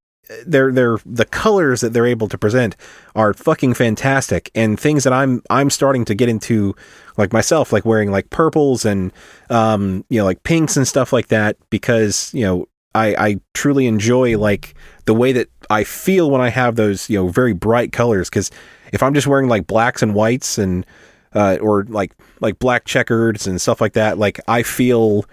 [0.45, 2.75] they're they're the colors that they're able to present
[3.15, 6.75] are fucking fantastic and things that I'm I'm starting to get into
[7.17, 9.11] like myself like wearing like purples and
[9.49, 13.87] um you know like pinks and stuff like that because you know I I truly
[13.87, 17.91] enjoy like the way that I feel when I have those you know very bright
[17.91, 18.51] colors cuz
[18.93, 20.85] if I'm just wearing like blacks and whites and
[21.33, 25.25] uh or like like black checkers and stuff like that like I feel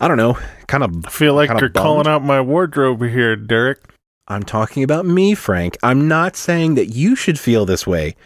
[0.00, 1.74] I don't know kind of I feel like you're bummed.
[1.74, 3.91] calling out my wardrobe here, Derek.
[4.32, 5.76] I'm talking about me, Frank.
[5.82, 8.16] I'm not saying that you should feel this way.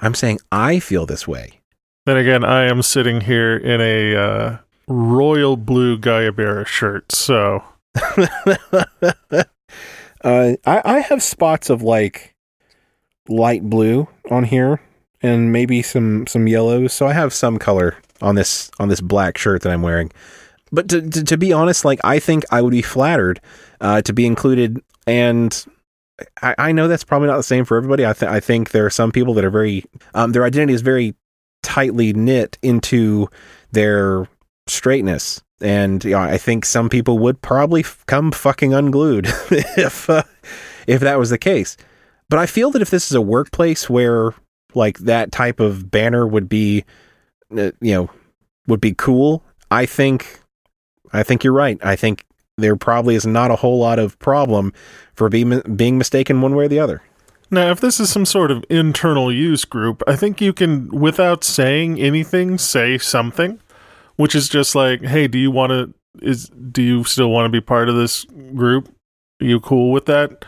[0.00, 1.60] I'm saying I feel this way.
[2.06, 7.64] Then again, I am sitting here in a uh, royal blue Guayabera shirt, so
[8.16, 9.44] uh,
[10.22, 12.34] I, I have spots of like
[13.28, 14.80] light blue on here
[15.20, 16.92] and maybe some some yellows.
[16.92, 20.12] So I have some color on this on this black shirt that I'm wearing.
[20.70, 23.40] But to to, to be honest, like I think I would be flattered
[23.80, 25.66] uh, to be included, and
[26.42, 28.06] I, I know that's probably not the same for everybody.
[28.06, 30.82] I th- I think there are some people that are very um, their identity is
[30.82, 31.14] very
[31.62, 33.28] tightly knit into
[33.72, 34.28] their
[34.66, 35.42] straightness.
[35.60, 40.22] And you know, I think some people would probably f- come fucking unglued if uh,
[40.86, 41.76] if that was the case.
[42.28, 44.34] But I feel that if this is a workplace where
[44.74, 46.84] like that type of banner would be,
[47.56, 48.10] uh, you know,
[48.66, 50.40] would be cool, I think,
[51.12, 51.78] I think you're right.
[51.82, 52.24] I think
[52.56, 54.72] there probably is not a whole lot of problem
[55.14, 57.02] for being being mistaken one way or the other.
[57.50, 61.44] now if this is some sort of internal use group, I think you can, without
[61.44, 63.60] saying anything, say something,
[64.16, 65.94] which is just like, "Hey, do you want to?
[66.22, 68.88] Is do you still want to be part of this group?
[69.40, 70.44] Are you cool with that?"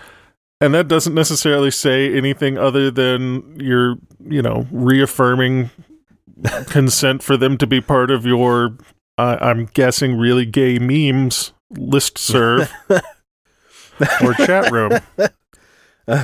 [0.61, 3.97] And that doesn't necessarily say anything other than you're,
[4.27, 5.71] you know, reaffirming
[6.67, 8.77] consent for them to be part of your,
[9.19, 15.01] uh, I'm guessing, really gay memes list serve or chat room.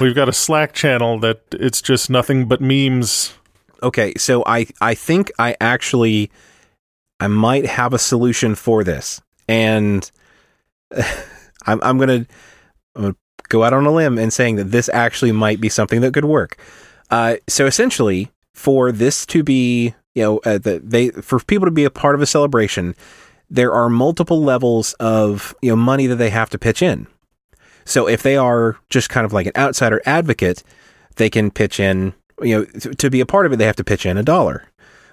[0.01, 3.34] We've got a Slack channel that it's just nothing but memes.
[3.82, 6.30] Okay, so I I think I actually
[7.20, 10.11] I might have a solution for this, and
[11.66, 12.26] I'm I'm gonna,
[12.97, 13.16] I'm gonna
[13.49, 16.24] go out on a limb and saying that this actually might be something that could
[16.24, 16.59] work.
[17.11, 21.72] Uh, so essentially, for this to be you know uh, the, they for people to
[21.72, 22.95] be a part of a celebration,
[23.51, 27.07] there are multiple levels of you know money that they have to pitch in.
[27.84, 30.62] So if they are just kind of like an outsider advocate,
[31.16, 33.76] they can pitch in, you know, to, to be a part of it, they have
[33.76, 34.64] to pitch in a dollar.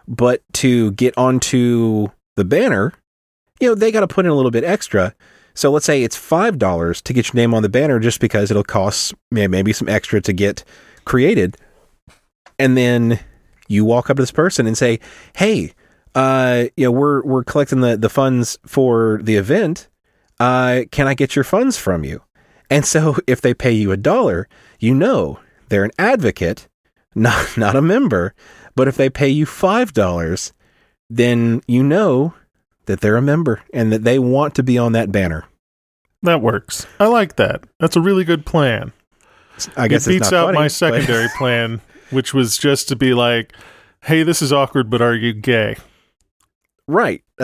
[0.07, 2.93] But to get onto the banner,
[3.59, 5.13] you know, they got to put in a little bit extra.
[5.53, 8.63] So let's say it's $5 to get your name on the banner just because it'll
[8.63, 10.63] cost maybe some extra to get
[11.05, 11.57] created.
[12.57, 13.19] And then
[13.67, 14.99] you walk up to this person and say,
[15.35, 15.73] "Hey,
[16.15, 19.87] uh, you know, we're we're collecting the the funds for the event.
[20.39, 22.21] Uh, can I get your funds from you?"
[22.69, 24.47] And so if they pay you a dollar,
[24.79, 25.39] you know
[25.69, 26.67] they're an advocate,
[27.15, 28.33] not not a member.
[28.75, 30.53] But if they pay you five dollars,
[31.09, 32.33] then you know
[32.85, 35.45] that they're a member and that they want to be on that banner.
[36.23, 36.85] That works.
[36.99, 37.63] I like that.
[37.79, 38.93] That's a really good plan.
[39.75, 43.53] I guess it beats out funny, my secondary plan, which was just to be like,
[44.03, 45.77] "Hey, this is awkward, but are you gay?"
[46.87, 47.23] Right.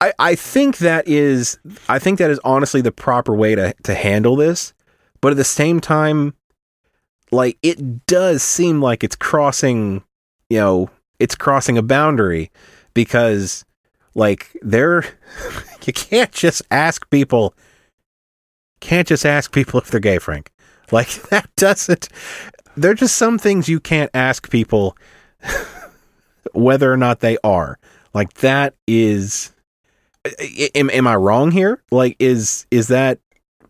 [0.00, 1.58] I, I think that is
[1.88, 4.74] I think that is honestly the proper way to, to handle this.
[5.20, 6.34] But at the same time,
[7.30, 10.04] like it does seem like it's crossing,
[10.50, 12.50] you know, it's crossing a boundary
[12.94, 13.64] because
[14.14, 15.04] like they're
[15.86, 17.54] you can't just ask people
[18.80, 20.50] can't just ask people if they're gay, Frank.
[20.92, 22.08] Like that doesn't
[22.76, 24.96] there are just some things you can't ask people
[26.52, 27.78] whether or not they are.
[28.14, 29.52] Like that is
[30.74, 31.82] am am I wrong here?
[31.90, 33.18] Like is is that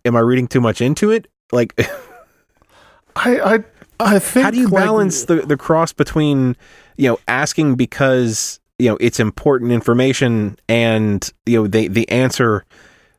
[0.05, 1.29] am I reading too much into it?
[1.53, 1.75] Like
[3.17, 3.65] I I
[3.99, 4.45] I think.
[4.45, 6.57] how do you like, balance the the cross between
[6.97, 12.65] you know asking because you know it's important information and you know the the answer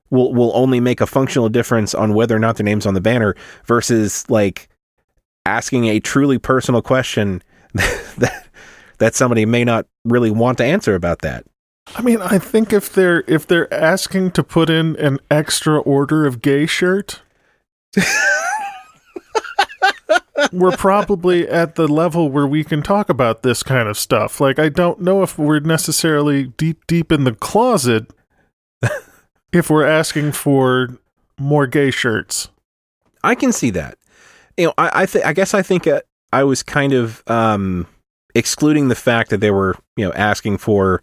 [0.09, 3.01] will will only make a functional difference on whether or not their name's on the
[3.01, 3.35] banner
[3.65, 4.69] versus like
[5.45, 7.41] asking a truly personal question
[7.73, 8.46] that that
[9.15, 11.45] somebody may not really want to answer about that.
[11.95, 16.25] I mean, I think if they're if they're asking to put in an extra order
[16.25, 17.21] of gay shirt,
[20.51, 24.41] we're probably at the level where we can talk about this kind of stuff.
[24.41, 28.11] Like, I don't know if we're necessarily deep deep in the closet
[29.53, 30.99] if we're asking for
[31.39, 32.49] more gay shirts.
[33.23, 33.97] I can see that.
[34.57, 36.01] You know, I I, th- I guess I think uh,
[36.33, 37.87] I was kind of um,
[38.37, 41.01] excluding the fact that they were you know asking for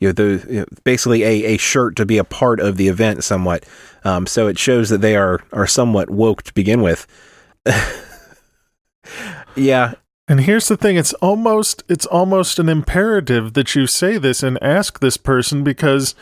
[0.00, 2.88] you know the you know, basically a, a shirt to be a part of the
[2.88, 3.64] event somewhat.
[4.04, 7.06] Um, so it shows that they are are somewhat woke to begin with.
[9.54, 9.94] yeah,
[10.28, 14.62] And here's the thing, it's almost it's almost an imperative that you say this and
[14.62, 16.14] ask this person because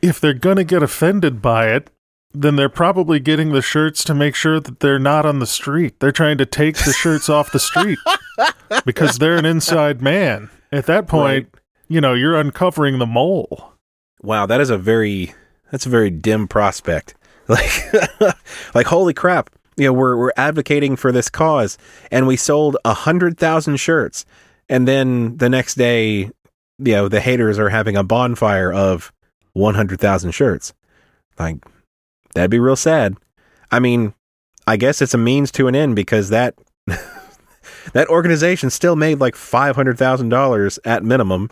[0.00, 1.90] if they're going to get offended by it,
[2.34, 5.98] then they're probably getting the shirts to make sure that they're not on the street.
[6.00, 7.98] They're trying to take the shirts off the street
[8.84, 10.50] because they're an inside man.
[10.70, 11.48] At that point,
[11.88, 13.72] you know, you're uncovering the mole.
[14.22, 15.34] wow, that is a very
[15.70, 17.14] that's a very dim prospect.
[17.48, 17.92] Like
[18.72, 19.50] like holy crap.
[19.76, 21.76] You know, we're we're advocating for this cause
[22.10, 24.24] and we sold a hundred thousand shirts.
[24.68, 26.32] And then the next day, you
[26.78, 29.12] know, the haters are having a bonfire of
[29.54, 30.72] one hundred thousand shirts.
[31.36, 31.56] Like
[32.34, 33.16] that'd be real sad.
[33.72, 34.14] I mean,
[34.66, 36.54] I guess it's a means to an end because that
[37.92, 41.50] that organization still made like five hundred thousand dollars at minimum.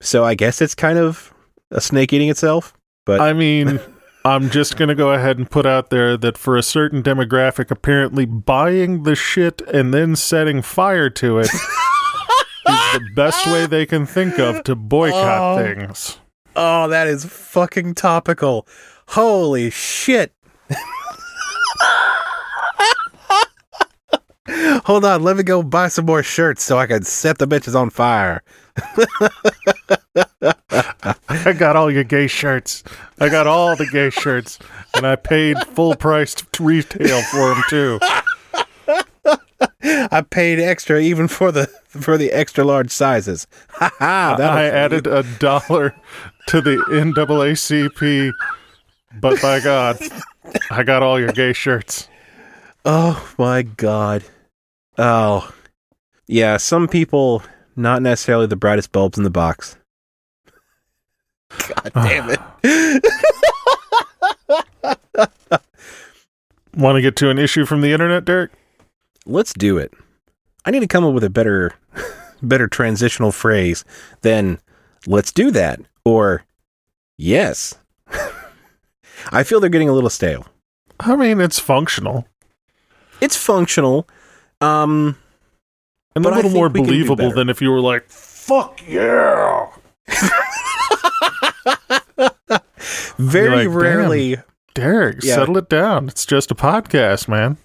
[0.00, 1.32] So I guess it's kind of
[1.70, 2.74] a snake eating itself.
[3.04, 3.80] But I mean,
[4.24, 7.70] I'm just going to go ahead and put out there that for a certain demographic,
[7.70, 11.44] apparently buying the shit and then setting fire to it
[12.68, 15.62] is the best way they can think of to boycott Oh.
[15.62, 16.18] things.
[16.54, 18.66] oh, that is fucking topical.
[19.08, 20.32] Holy shit.
[24.48, 27.78] Hold on, let me go buy some more shirts so I can set the bitches
[27.78, 28.42] on fire.
[31.28, 32.82] I got all your gay shirts.
[33.20, 34.58] I got all the gay shirts,
[34.96, 38.00] and I paid full price to retail for them too.
[40.10, 43.46] I paid extra even for the for the extra large sizes.
[43.74, 44.36] Ha ha!
[44.38, 45.94] I added a dollar
[46.48, 48.32] to the NAACP,
[49.20, 49.98] but by God,
[50.70, 52.08] I got all your gay shirts.
[52.84, 54.24] Oh my god.
[54.98, 55.52] Oh.
[56.26, 57.42] Yeah, some people
[57.76, 59.76] not necessarily the brightest bulbs in the box.
[61.50, 62.40] God damn it.
[66.74, 68.50] Want to get to an issue from the internet, Derek?
[69.26, 69.92] Let's do it.
[70.64, 71.74] I need to come up with a better
[72.42, 73.84] better transitional phrase
[74.22, 74.58] than
[75.06, 76.44] let's do that or
[77.18, 77.74] yes.
[79.30, 80.46] I feel they're getting a little stale.
[80.98, 82.26] I mean, it's functional
[83.22, 84.06] It's functional.
[84.60, 85.16] Um
[86.14, 87.34] and a little more we can do believable better.
[87.34, 89.68] than if you were like, "Fuck yeah."
[93.18, 94.36] very like, rarely
[94.74, 95.34] Derek, Yeah.
[95.36, 96.08] settle it down.
[96.08, 97.58] It's just a podcast, man.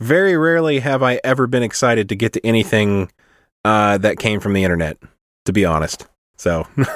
[0.00, 3.10] very rarely have I ever been excited to get to anything
[3.64, 4.96] uh, that came from the internet,
[5.44, 6.06] to be honest.
[6.38, 6.66] So,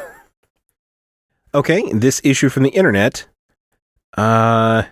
[1.55, 3.27] okay, this issue from the internet.
[4.17, 4.85] Uh,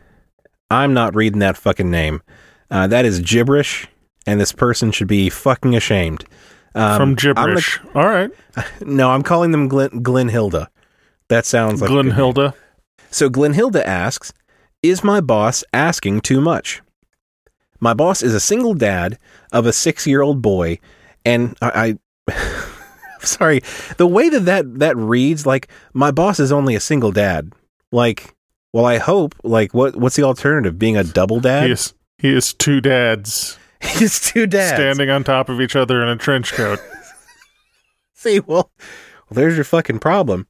[0.70, 2.22] I'm not reading that fucking name.
[2.72, 3.86] Uh, that is gibberish,
[4.26, 6.24] and this person should be fucking ashamed.
[6.74, 7.78] Um, From gonna- gibberish.
[7.94, 8.30] All right.
[8.80, 10.70] no, I'm calling them Glen, Hilda.
[11.28, 12.14] That sounds like a good name.
[12.14, 12.54] Glenhilda.
[13.10, 14.32] So Glenhilda asks,
[14.82, 16.80] Is my boss asking too much?
[17.78, 19.18] My boss is a single dad
[19.52, 20.78] of a six year old boy,
[21.24, 21.98] and I.
[22.28, 22.34] I
[23.20, 23.60] sorry,
[23.98, 27.52] the way that, that that reads, like, my boss is only a single dad.
[27.90, 28.34] Like,
[28.72, 30.78] well, I hope, like, what what's the alternative?
[30.78, 31.66] Being a double dad?
[31.66, 31.92] He is,
[32.22, 34.76] he is two dads He's two dads.
[34.76, 36.78] standing on top of each other in a trench coat.
[38.14, 40.46] See, well, well, there's your fucking problem.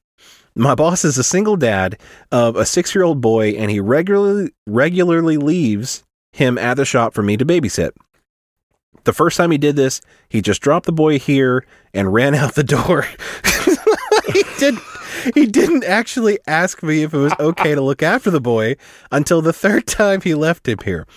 [0.55, 1.99] My boss is a single dad
[2.31, 7.15] of a six year old boy, and he regularly regularly leaves him at the shop
[7.15, 7.91] for me to babysit.
[9.05, 9.99] The first time he did this,
[10.29, 13.07] he just dropped the boy here and ran out the door.
[14.31, 14.75] he did
[15.33, 18.75] he didn't actually ask me if it was okay to look after the boy
[19.11, 21.07] until the third time he left him here.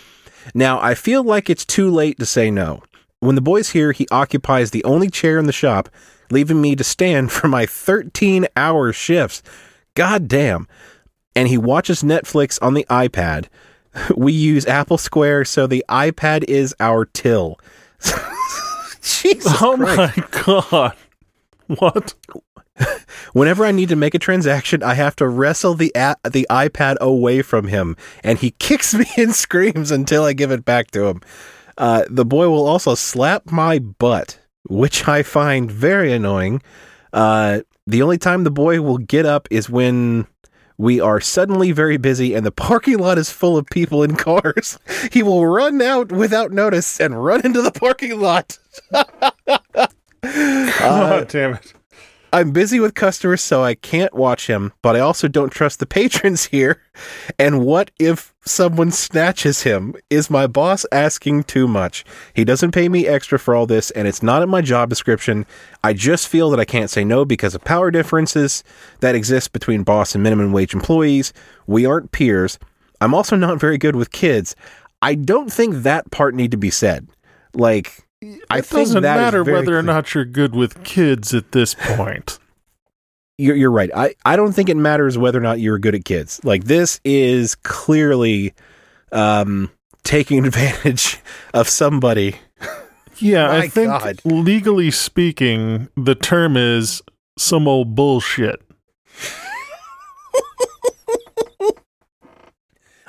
[0.55, 2.82] Now, I feel like it's too late to say no.
[3.20, 5.88] When the boy's here, he occupies the only chair in the shop,
[6.30, 9.42] leaving me to stand for my 13 hour shifts.
[9.94, 10.68] God damn.
[11.34, 13.47] And he watches Netflix on the iPad.
[14.14, 17.59] We use Apple Square, so the iPad is our till.
[19.01, 20.18] Jesus oh Christ.
[20.18, 20.97] my god.
[21.78, 22.14] What?
[23.33, 25.93] Whenever I need to make a transaction, I have to wrestle the
[26.24, 30.64] the iPad away from him, and he kicks me and screams until I give it
[30.64, 31.22] back to him.
[31.79, 36.62] Uh, the boy will also slap my butt, which I find very annoying.
[37.12, 40.27] Uh, the only time the boy will get up is when
[40.79, 44.79] we are suddenly very busy and the parking lot is full of people in cars.
[45.12, 48.59] He will run out without notice and run into the parking lot.
[50.22, 51.72] God damn it.
[52.33, 55.87] I'm busy with customers, so I can't watch him, but I also don't trust the
[55.87, 56.83] patrons here.
[57.39, 59.95] And what if someone snatches him?
[60.11, 62.05] Is my boss asking too much?
[62.35, 65.47] He doesn't pay me extra for all this, and it's not in my job description.
[65.85, 68.64] I just feel that I can't say no because of power differences
[69.01, 71.33] that exist between boss and minimum wage employees.
[71.66, 72.59] We aren't peers.
[73.01, 74.57] I'm also not very good with kids.
[75.03, 77.09] I don't think that part need to be said.
[77.55, 81.75] Like, I It think doesn't matter whether or not you're good with kids at this
[81.75, 82.39] point.
[83.39, 83.91] you're, you're right.
[83.95, 86.41] I, I don't think it matters whether or not you're good at kids.
[86.45, 88.55] Like this is clearly
[89.12, 89.71] um,
[90.05, 91.19] taking advantage
[91.53, 92.37] of somebody.
[93.19, 94.21] Yeah, I think God.
[94.25, 97.01] legally speaking, the term is
[97.39, 98.61] some old bullshit.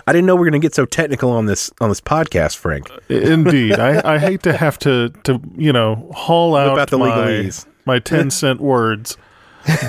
[0.08, 2.56] I didn't know we are going to get so technical on this on this podcast,
[2.56, 2.90] Frank.
[3.10, 7.10] Indeed, I, I hate to have to to you know haul out about the my
[7.10, 7.66] legalese?
[7.86, 9.18] my ten cent words,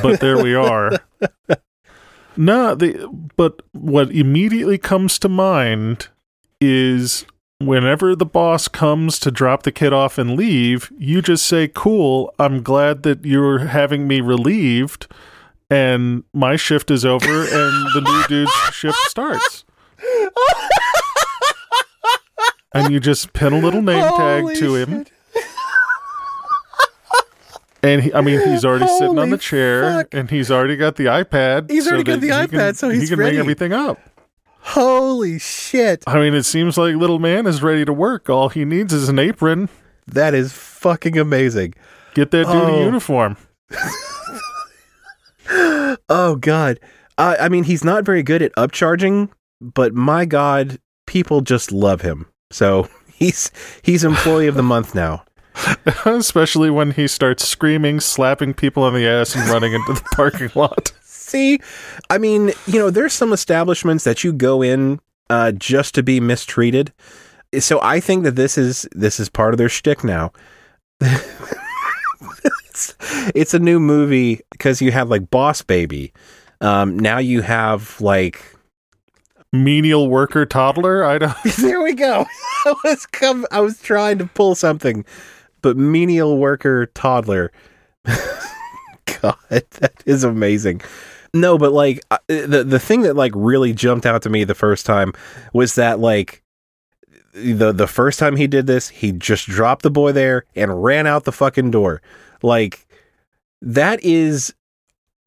[0.03, 0.93] but there we are.
[2.41, 6.07] No, the but what immediately comes to mind
[6.61, 7.27] is
[7.59, 12.33] whenever the boss comes to drop the kid off and leave, you just say, "Cool,
[12.39, 15.09] I'm glad that you're having me relieved."
[15.69, 19.65] And my shift is over, and the new dude's shift starts.
[22.75, 25.07] And you just pin a little name tag Holy to him.
[27.81, 30.09] And he, I mean, he's already sitting on the chair, fuck.
[30.13, 31.71] and he's already got the iPad.
[31.71, 33.31] He's already got the he iPad, so he's he can ready.
[33.37, 34.01] bring everything up.
[34.61, 36.03] Holy shit!
[36.07, 38.29] I mean, it seems like little man is ready to work.
[38.29, 39.69] All he needs is an apron.
[40.09, 41.75] That is fucking amazing.
[42.15, 42.75] Get that dude Oh.
[42.81, 43.37] a uniform.
[46.11, 46.79] Oh god.
[47.17, 52.03] Uh, I mean, he's not very good at upcharging, but my god, people just love
[52.03, 52.27] him.
[52.51, 53.51] So he's
[53.83, 55.25] he's employee of the month now.
[56.05, 60.51] Especially when he starts screaming, slapping people on the ass, and running into the parking
[60.55, 60.93] lot.
[61.03, 61.59] See,
[62.11, 66.21] I mean, you know, there's some establishments that you go in uh, just to be
[66.21, 66.93] mistreated.
[67.59, 70.33] So I think that this is this is part of their shtick now.
[71.01, 72.95] it's,
[73.35, 76.13] it's a new movie because you have like Boss Baby.
[76.61, 78.43] Um, now you have like
[79.53, 81.05] Menial worker toddler.
[81.05, 81.37] I don't.
[81.59, 82.27] there we go.
[82.67, 85.05] I was com- I was trying to pull something,
[85.63, 87.51] but menial worker toddler.
[88.05, 90.83] God, that is amazing.
[91.35, 94.55] No, but like uh, the the thing that like really jumped out to me the
[94.55, 95.13] first time
[95.53, 96.43] was that like
[97.33, 101.07] the the first time he did this, he just dropped the boy there and ran
[101.07, 102.03] out the fucking door.
[102.43, 102.87] Like
[103.63, 104.55] that is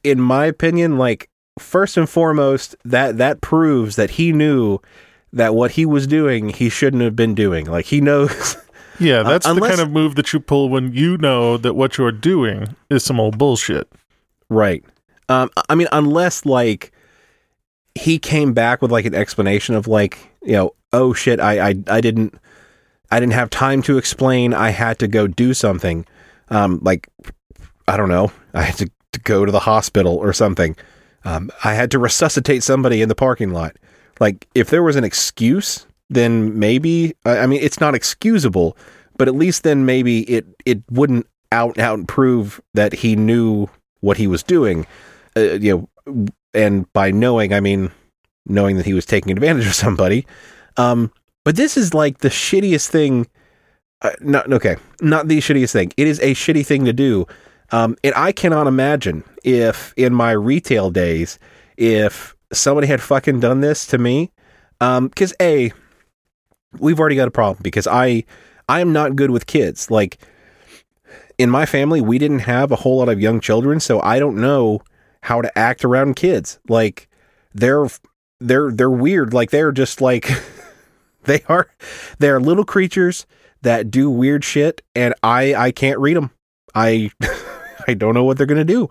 [0.04, 1.30] in my opinion like
[1.60, 4.80] first and foremost that that proves that he knew
[5.34, 7.66] that what he was doing he shouldn't have been doing.
[7.66, 8.58] Like he knows
[9.00, 11.98] Yeah, that's unless- the kind of move that you pull when you know that what
[11.98, 13.92] you're doing is some old bullshit.
[14.50, 14.84] Right.
[15.30, 16.92] Um, I mean, unless like
[17.96, 21.76] he came back with like an explanation of like, you know, oh shit, I, I,
[21.88, 22.36] I didn't,
[23.12, 24.54] I didn't have time to explain.
[24.54, 26.06] I had to go do something.
[26.50, 27.08] Um, like,
[27.88, 30.76] I don't know, I had to, to go to the hospital or something.
[31.24, 33.76] Um, I had to resuscitate somebody in the parking lot.
[34.20, 38.78] Like, if there was an excuse, then maybe, I, mean, it's not excusable,
[39.18, 43.68] but at least then maybe it, it wouldn't out and out prove that he knew
[44.00, 44.86] what he was doing.
[45.36, 47.92] Uh, you know, and by knowing, I mean
[48.46, 50.26] knowing that he was taking advantage of somebody.
[50.78, 51.12] Um,
[51.44, 53.28] but this is like the shittiest thing.
[54.02, 55.92] Uh, not okay, not the shittiest thing.
[55.98, 57.28] It is a shitty thing to do.
[57.72, 61.40] Um, and I cannot imagine if in my retail days,
[61.78, 64.32] if somebody had fucking done this to me.
[64.80, 65.72] Um, because a,
[66.80, 68.24] we've already got a problem because I,
[68.68, 69.92] I am not good with kids.
[69.92, 70.18] Like
[71.38, 74.38] in my family, we didn't have a whole lot of young children, so I don't
[74.38, 74.82] know
[75.24, 76.60] how to act around kids.
[76.68, 77.08] Like
[77.54, 77.88] they're
[78.40, 79.34] they're they're weird.
[79.34, 80.30] Like they're just like
[81.24, 81.70] they are
[82.20, 83.26] they're little creatures
[83.62, 86.32] that do weird shit and I I can't read them.
[86.74, 87.12] I
[87.88, 88.90] I don't know what they're going to do.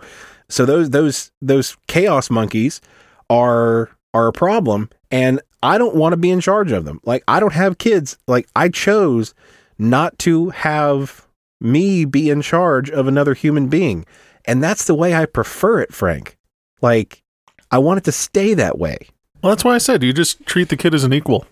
[0.48, 2.80] So those those those chaos monkeys
[3.28, 7.00] are are a problem and I don't want to be in charge of them.
[7.04, 8.18] Like I don't have kids.
[8.26, 9.34] Like I chose
[9.78, 11.26] not to have
[11.60, 14.06] me be in charge of another human being.
[14.44, 16.38] And that's the way I prefer it, Frank.
[16.80, 17.22] Like,
[17.70, 18.96] I want it to stay that way.
[19.42, 21.46] Well, that's why I said you just treat the kid as an equal.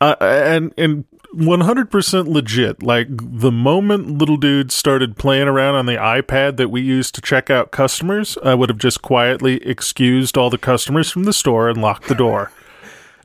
[0.00, 2.82] Uh, and and 100% legit.
[2.82, 7.20] Like the moment little dude started playing around on the iPad that we used to
[7.20, 11.68] check out customers, I would have just quietly excused all the customers from the store
[11.68, 12.52] and locked the door.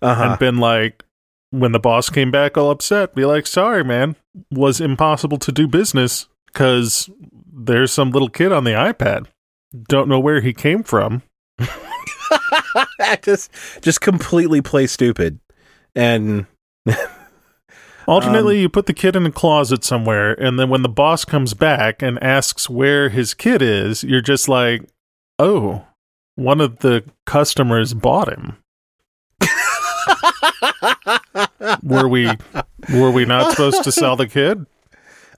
[0.02, 1.04] Uh and been like,
[1.52, 4.18] when the boss came back all upset, be like, sorry, man,
[4.52, 7.10] was impossible to do business because
[7.52, 9.26] there's some little kid on the iPad.
[9.88, 11.24] Don't know where he came from.
[13.22, 13.50] just,
[13.82, 15.40] just completely play stupid.
[15.96, 16.46] And
[18.08, 21.56] Alternately, you put the kid in a closet somewhere, and then when the boss comes
[21.56, 24.88] back and asks where his kid is, you're just like,
[25.40, 25.86] oh,
[26.36, 28.58] one of the customers bought him.
[31.84, 32.30] were we
[32.94, 34.66] were we not supposed to sell the kid?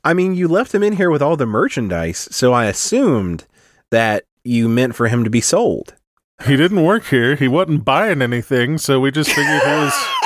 [0.04, 3.46] I mean, you left him in here with all the merchandise, so I assumed
[3.92, 5.96] that you meant for him to be sold.
[6.46, 7.36] He didn't work here.
[7.36, 10.08] He wasn't buying anything, so we just figured he was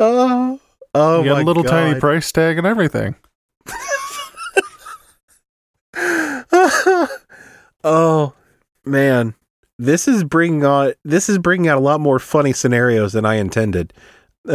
[0.00, 0.58] Oh,
[0.94, 1.70] oh had my a little God.
[1.70, 3.14] tiny price tag and everything.
[7.84, 8.32] oh
[8.84, 9.34] man,
[9.78, 13.34] this is bringing on this is bringing out a lot more funny scenarios than I
[13.34, 13.92] intended.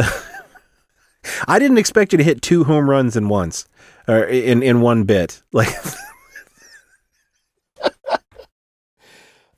[1.48, 3.68] I didn't expect you to hit two home runs in once
[4.08, 5.42] or in in one bit.
[5.52, 5.68] Like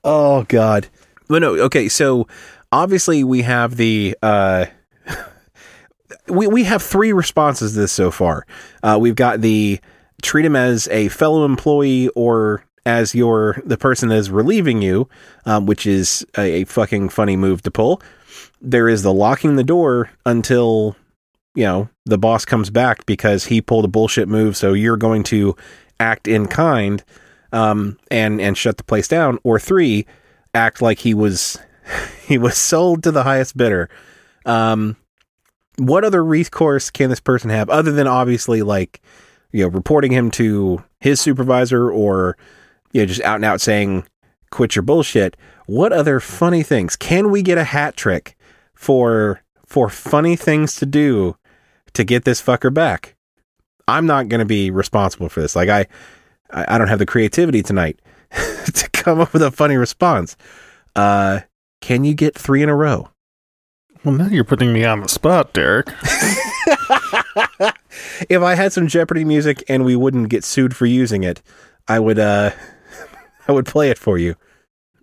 [0.03, 0.87] Oh god.
[1.27, 2.27] But no, okay, so
[2.71, 4.67] obviously we have the uh
[6.29, 8.45] we we have three responses to this so far.
[8.83, 9.79] Uh we've got the
[10.21, 15.07] treat him as a fellow employee or as your the person that is relieving you,
[15.45, 18.01] um, which is a, a fucking funny move to pull.
[18.61, 20.95] There is the locking the door until
[21.55, 24.57] you know the boss comes back because he pulled a bullshit move.
[24.57, 25.55] So you're going to
[25.99, 27.03] act in kind
[27.51, 29.39] um, and and shut the place down.
[29.43, 30.05] Or three,
[30.53, 31.59] act like he was
[32.25, 33.89] he was sold to the highest bidder.
[34.45, 34.97] Um,
[35.79, 39.01] what other recourse can this person have other than obviously like
[39.51, 42.37] you know reporting him to his supervisor or
[42.91, 44.05] you know just out and out saying
[44.49, 45.37] quit your bullshit.
[45.65, 46.95] What other funny things?
[46.95, 48.35] Can we get a hat trick
[48.73, 51.35] for for funny things to do
[51.93, 53.15] to get this fucker back?
[53.87, 55.55] I'm not going to be responsible for this.
[55.55, 55.85] Like i
[56.51, 58.01] i don't have the creativity tonight
[58.73, 60.35] to come up with a funny response.
[60.95, 61.41] Uh
[61.81, 63.09] can you get three in a row
[64.03, 65.87] Well, now you're putting me on the spot, Derek.
[68.29, 71.41] if I had some Jeopardy music and we wouldn't get sued for using it,
[71.87, 72.51] I would uh
[73.47, 74.35] I would play it for you.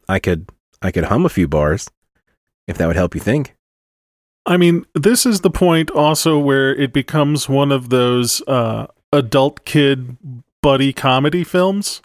[0.09, 0.49] I could
[0.81, 1.89] I could hum a few bars.
[2.67, 3.55] if that would help you think.
[4.47, 9.65] I mean, this is the point also where it becomes one of those uh, adult
[9.65, 10.17] kid
[10.63, 12.01] buddy comedy films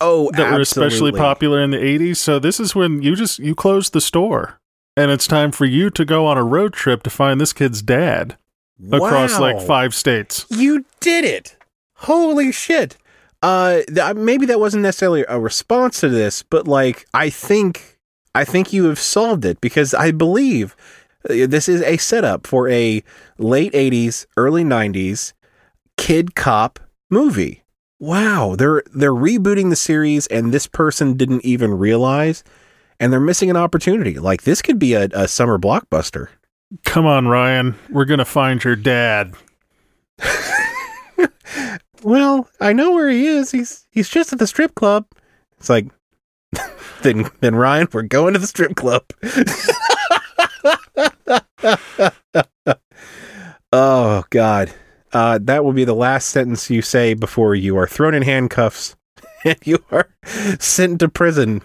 [0.00, 2.16] Oh, that were especially popular in the 80s.
[2.16, 4.60] So this is when you just you close the store
[4.96, 7.82] and it's time for you to go on a road trip to find this kid's
[7.82, 8.36] dad
[8.92, 10.46] across like five states.
[10.50, 11.56] You did it!
[11.94, 12.96] Holy shit!
[13.42, 17.98] Uh, th- maybe that wasn't necessarily a response to this, but like I think
[18.34, 20.74] I think you have solved it because I believe
[21.28, 23.02] uh, this is a setup for a
[23.38, 25.34] late '80s, early '90s
[25.96, 26.80] kid cop
[27.10, 27.62] movie.
[28.00, 32.44] Wow, they're they're rebooting the series, and this person didn't even realize,
[33.04, 34.18] and they're missing an opportunity.
[34.18, 36.28] Like this could be a, a summer blockbuster.
[36.84, 37.74] Come on, Ryan.
[37.90, 39.34] We're going to find your dad.
[42.04, 43.50] Well, I know where he is.
[43.50, 45.06] He's he's just at the strip club.
[45.58, 45.86] It's like
[47.02, 49.04] then then Ryan, we're going to the strip club.
[53.72, 54.74] oh God.
[55.14, 58.96] Uh, that will be the last sentence you say before you are thrown in handcuffs
[59.44, 60.08] and you are
[60.58, 61.62] sent to prison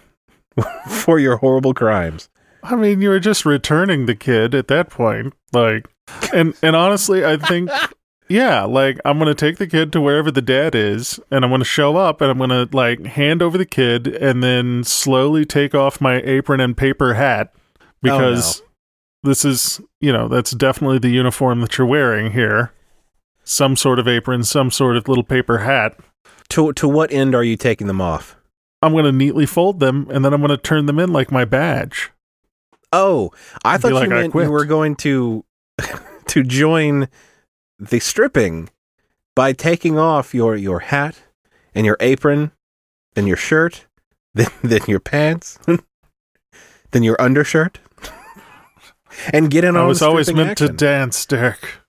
[0.88, 2.30] for your horrible crimes.
[2.64, 5.34] I mean, you were just returning the kid at that point.
[5.54, 5.88] Like,
[6.34, 7.70] and and honestly, I think,
[8.30, 11.64] yeah, like I'm gonna take the kid to wherever the dad is, and I'm gonna
[11.64, 16.02] show up, and I'm gonna like hand over the kid, and then slowly take off
[16.02, 17.60] my apron and paper hat oh,
[18.02, 18.62] because
[19.24, 22.72] this is, you know, that's definitely the uniform that you're wearing here.
[23.44, 25.98] Some sort of apron, some sort of little paper hat.
[26.50, 28.36] To to what end are you taking them off?
[28.82, 32.12] I'm gonna neatly fold them, and then I'm gonna turn them in like my badge.
[32.92, 33.32] Oh,
[33.64, 35.46] I thought like, you meant you were going to
[36.28, 37.08] to join
[37.78, 38.70] the stripping
[39.36, 41.20] by taking off your your hat
[41.76, 42.52] and your apron,
[43.16, 43.86] then your shirt,
[44.34, 45.60] then then your pants,
[46.92, 47.80] then your undershirt,
[49.34, 50.06] and get in on the side.
[50.06, 51.80] I was always meant to dance, Derek.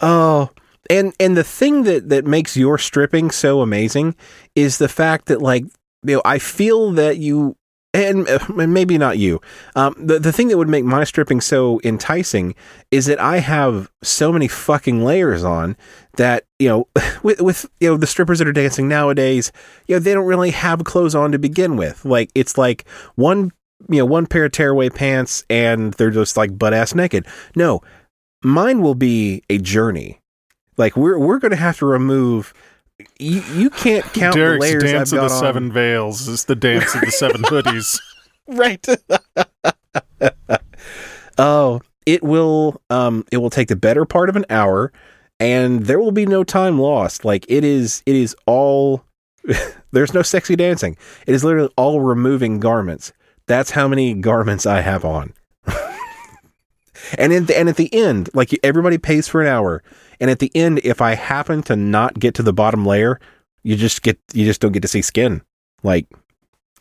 [0.00, 0.50] Oh,
[0.90, 4.14] and and the thing that that makes your stripping so amazing
[4.54, 5.64] is the fact that like
[6.04, 7.56] you know I feel that you
[7.94, 9.40] and uh, maybe not you.
[9.74, 12.54] Um, the the thing that would make my stripping so enticing
[12.90, 15.76] is that I have so many fucking layers on
[16.16, 16.88] that you know
[17.22, 19.52] with with you know the strippers that are dancing nowadays,
[19.86, 22.04] you know they don't really have clothes on to begin with.
[22.04, 23.52] Like it's like one
[23.88, 27.26] you know one pair of tearaway pants and they're just like butt ass naked.
[27.56, 27.80] No,
[28.42, 30.20] mine will be a journey.
[30.78, 32.54] Like we're we're going to have to remove.
[33.18, 35.40] You you can't count Derek's the layers dance I've of got the on.
[35.40, 38.00] seven veils is the dance of the seven hoodies.
[38.46, 38.84] right.
[41.38, 44.92] oh, it will um it will take the better part of an hour
[45.40, 47.24] and there will be no time lost.
[47.24, 49.04] Like it is it is all
[49.92, 50.96] there's no sexy dancing.
[51.26, 53.12] It is literally all removing garments.
[53.46, 55.32] That's how many garments I have on.
[57.16, 59.82] and in the, and at the end, like everybody pays for an hour,
[60.20, 63.20] and at the end if I happen to not get to the bottom layer,
[63.62, 65.42] you just get you just don't get to see skin.
[65.82, 66.06] Like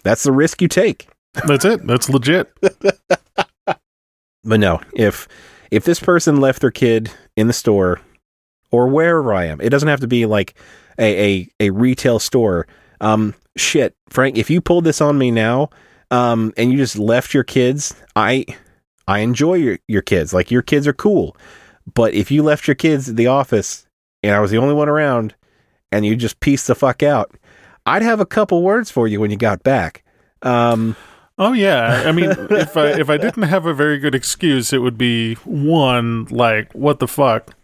[0.03, 1.07] that's the risk you take.
[1.45, 1.85] That's it.
[1.85, 2.51] That's legit.
[4.43, 5.27] But no, if
[5.71, 7.99] if this person left their kid in the store
[8.71, 10.55] or wherever I am, it doesn't have to be like
[10.97, 12.65] a a, a retail store.
[13.01, 15.69] Um, shit, Frank, if you pulled this on me now,
[16.11, 18.45] um, and you just left your kids, I
[19.07, 20.33] I enjoy your your kids.
[20.33, 21.35] Like your kids are cool,
[21.93, 23.85] but if you left your kids at the office
[24.23, 25.35] and I was the only one around,
[25.91, 27.31] and you just pieced the fuck out,
[27.85, 30.03] I'd have a couple words for you when you got back.
[30.41, 30.95] Um,
[31.39, 32.03] Oh yeah.
[32.05, 35.35] I mean, if I if I didn't have a very good excuse, it would be
[35.45, 37.55] one like what the fuck.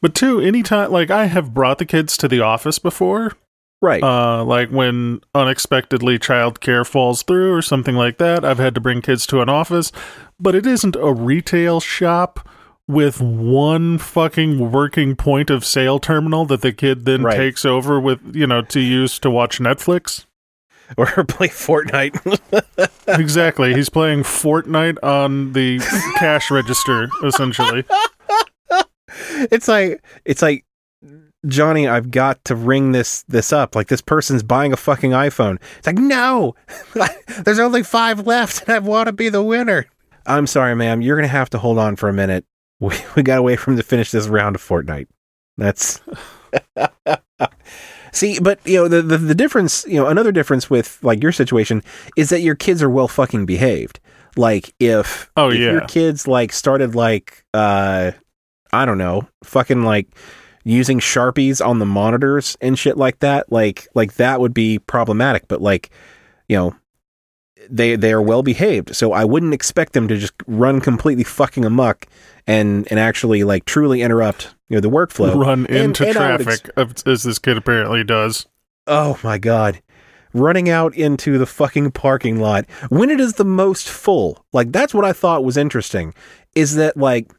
[0.00, 3.36] But two, anytime like I have brought the kids to the office before,
[3.80, 4.02] right.
[4.02, 9.00] uh, like when unexpectedly childcare falls through or something like that, I've had to bring
[9.00, 9.92] kids to an office,
[10.40, 12.48] but it isn't a retail shop
[12.88, 17.36] with one fucking working point of sale terminal that the kid then Right.
[17.36, 20.26] takes over with, you know, to use to watch Netflix.
[20.96, 22.18] or play Fortnite.
[23.18, 23.72] exactly.
[23.74, 25.78] He's playing Fortnite on the
[26.18, 27.84] cash register, essentially.
[29.50, 30.64] it's like it's like
[31.46, 33.74] Johnny, I've got to ring this this up.
[33.74, 35.58] Like this person's buying a fucking iPhone.
[35.78, 36.54] It's like, no,
[37.44, 39.86] there's only five left, and I want to be the winner.
[40.26, 41.00] I'm sorry, ma'am.
[41.00, 42.44] You're gonna have to hold on for a minute.
[42.82, 45.06] We we got away from him to finish this round of Fortnite.
[45.56, 46.00] That's
[48.12, 49.86] see, but you know the, the the difference.
[49.86, 51.84] You know another difference with like your situation
[52.16, 54.00] is that your kids are well fucking behaved.
[54.36, 58.10] Like if Oh, if your kids like started like uh
[58.72, 60.08] I don't know, fucking like
[60.64, 65.46] using sharpies on the monitors and shit like that, like like that would be problematic.
[65.46, 65.90] But like,
[66.48, 66.74] you know,
[67.70, 68.94] they they are well behaved.
[68.96, 72.06] So I wouldn't expect them to just run completely fucking amok
[72.46, 75.34] and and actually like truly interrupt you know the workflow.
[75.34, 78.46] Run And- into and would ex- traffic, as this kid apparently does.
[78.86, 79.80] Oh my god.
[80.34, 84.44] Running out into the fucking parking lot when it is the most full.
[84.52, 86.14] Like that's what I thought was interesting
[86.54, 87.30] is that like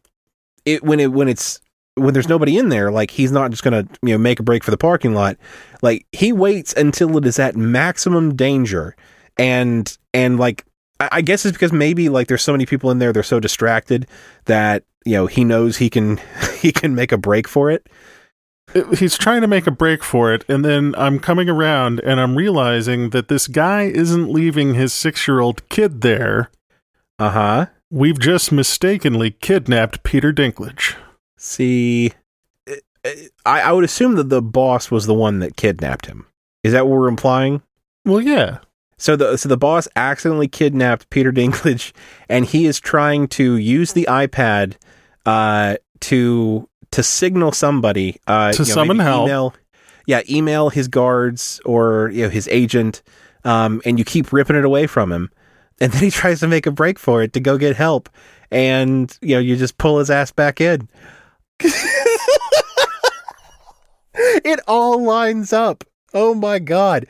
[0.65, 1.59] it when it when it's
[1.95, 4.43] when there's nobody in there like he's not just going to you know make a
[4.43, 5.37] break for the parking lot.
[5.81, 8.95] Like he waits until it is at maximum danger
[9.37, 10.65] and and like
[10.99, 14.07] I guess it's because maybe like there's so many people in there they're so distracted
[14.45, 16.19] that you know he knows he can
[16.59, 17.87] he can make a break for it.
[18.73, 22.19] It- He's trying to make a break for it, and then I'm coming around and
[22.19, 26.49] I'm realizing that this guy isn't leaving his six year old kid there.
[27.19, 27.67] Uh-huh.
[27.91, 30.95] We've just mistakenly kidnapped Peter Dinklage.
[31.37, 32.13] See,
[32.67, 32.73] uh,
[33.05, 33.09] uh,
[33.45, 36.25] I, I would assume that the boss was the one that kidnapped him.
[36.63, 37.61] Is that what we're implying?
[38.05, 38.59] Well, yeah.
[38.97, 41.91] So the so the boss accidentally kidnapped Peter Dinklage,
[42.29, 44.75] and he is trying to use the iPad
[45.25, 49.27] uh, to to signal somebody uh, To you know, summon help.
[49.27, 49.55] Email,
[50.05, 53.01] yeah, email his guards or you know his agent,
[53.43, 55.31] um, and you keep ripping it away from him,
[55.81, 58.09] and then he tries to make a break for it to go get help,
[58.51, 60.87] and you know you just pull his ass back in.
[64.13, 65.83] it all lines up.
[66.13, 67.07] Oh my god.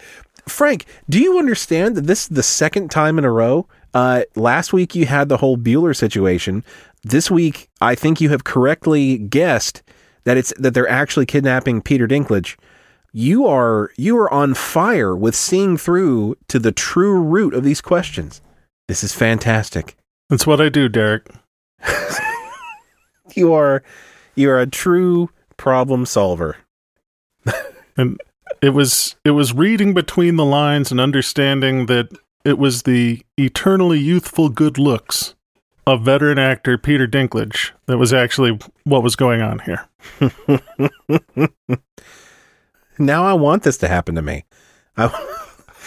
[0.48, 3.68] Frank, do you understand that this is the second time in a row?
[3.94, 6.64] Uh, last week you had the whole Bueller situation.
[7.04, 9.84] This week, I think you have correctly guessed
[10.24, 12.58] that it's that they're actually kidnapping Peter Dinklage.
[13.12, 17.82] You are you are on fire with seeing through to the true root of these
[17.82, 18.42] questions.
[18.88, 19.96] This is fantastic.
[20.30, 21.30] That's what I do, Derek.
[23.36, 23.84] You are
[24.36, 26.58] you are a true problem solver.
[27.96, 28.20] And
[28.62, 32.10] it was it was reading between the lines and understanding that
[32.46, 35.36] it was the eternally youthful good looks
[35.86, 39.88] of veteran actor Peter Dinklage that was actually what was going on here.
[42.98, 44.46] Now I want this to happen to me.
[44.98, 45.06] I,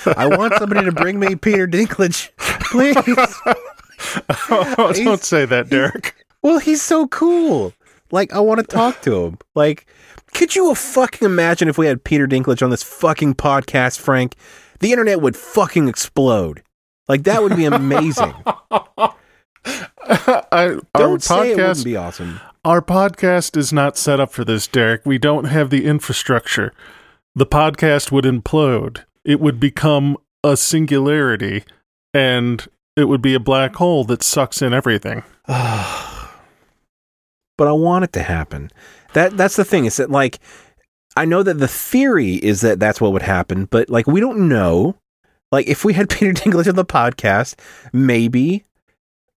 [0.17, 2.97] I want somebody to bring me Peter Dinklage, please.
[4.51, 6.15] Oh, don't say that, Derek.
[6.43, 7.73] Well, he's so cool.
[8.11, 9.39] Like, I want to talk to him.
[9.55, 9.87] Like,
[10.37, 14.35] could you fucking imagine if we had Peter Dinklage on this fucking podcast, Frank?
[14.81, 16.63] The internet would fucking explode.
[17.09, 18.35] Like, that would be amazing.
[20.05, 22.41] I, our Don't say it podcast wouldn't be awesome.
[22.67, 25.07] Our podcast is not set up for this, Derek.
[25.07, 26.75] We don't have the infrastructure.
[27.35, 29.05] The podcast would implode.
[29.25, 31.65] It would become a singularity
[32.13, 35.23] and it would be a black hole that sucks in everything.
[35.47, 36.29] but
[37.59, 38.71] I want it to happen.
[39.17, 39.87] That that's the thing.
[39.87, 40.39] Is that like
[41.17, 44.47] I know that the theory is that that's what would happen, but like we don't
[44.47, 44.95] know.
[45.51, 47.55] Like if we had Peter Dinklage on the podcast,
[47.95, 48.67] maybe,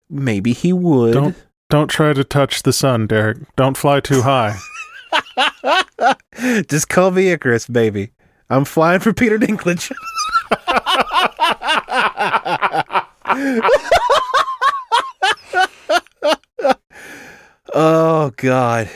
[0.09, 1.13] maybe he would.
[1.13, 1.33] Don't
[1.69, 3.37] don't try to touch the sun, Derek.
[3.55, 4.57] Don't fly too high.
[6.67, 8.11] Just call me Icarus, baby.
[8.49, 9.93] I'm flying for Peter Dinklage.
[17.73, 18.89] oh God,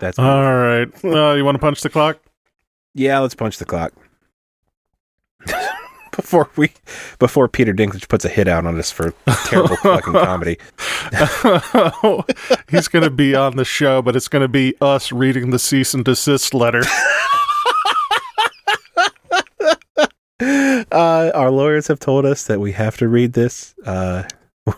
[0.00, 0.88] that's All right.
[1.04, 2.18] Uh, you want to punch the clock?
[2.94, 3.18] yeah.
[3.20, 3.92] Let's punch the clock
[6.16, 6.72] before we
[7.18, 10.58] before Peter Dinklage puts a hit out on us for terrible fucking comedy.
[12.70, 15.58] He's going to be on the show, but it's going to be us reading the
[15.58, 16.82] cease and desist letter.
[20.92, 23.74] Uh, our lawyers have told us that we have to read this.
[23.84, 24.24] Uh,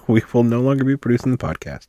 [0.09, 1.87] we will no longer be producing the podcast.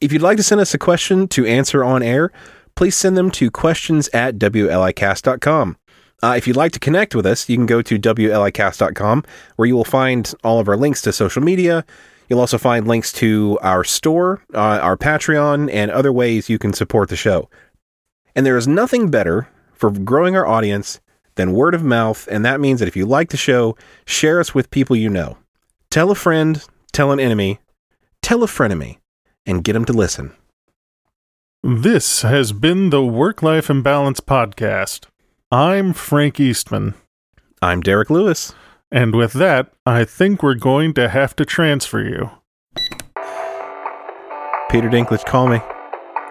[0.00, 2.30] If you'd like to send us a question to answer on air,
[2.74, 5.76] please send them to questions at WLIcast.com.
[6.22, 9.24] Uh, if you'd like to connect with us, you can go to WLIcast.com
[9.56, 11.84] where you will find all of our links to social media.
[12.28, 16.72] You'll also find links to our store, uh, our Patreon, and other ways you can
[16.72, 17.50] support the show.
[18.34, 21.00] And there is nothing better for growing our audience
[21.34, 23.76] than word of mouth, and that means that if you like the show,
[24.06, 25.36] share us with people you know.
[25.90, 27.58] Tell a friend, tell an enemy,
[28.22, 28.98] tell a frenemy,
[29.46, 30.32] and get them to listen.
[31.62, 35.06] This has been the Work Life Imbalance Podcast.
[35.50, 36.94] I'm Frank Eastman.
[37.62, 38.54] I'm Derek Lewis.
[38.90, 42.30] And with that, I think we're going to have to transfer you.
[44.70, 45.60] Peter Dinklage, call me.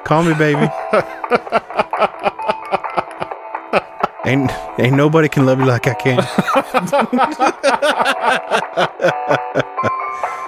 [0.03, 0.67] Call me, baby.
[4.25, 6.19] ain't, ain't nobody can love you like I can.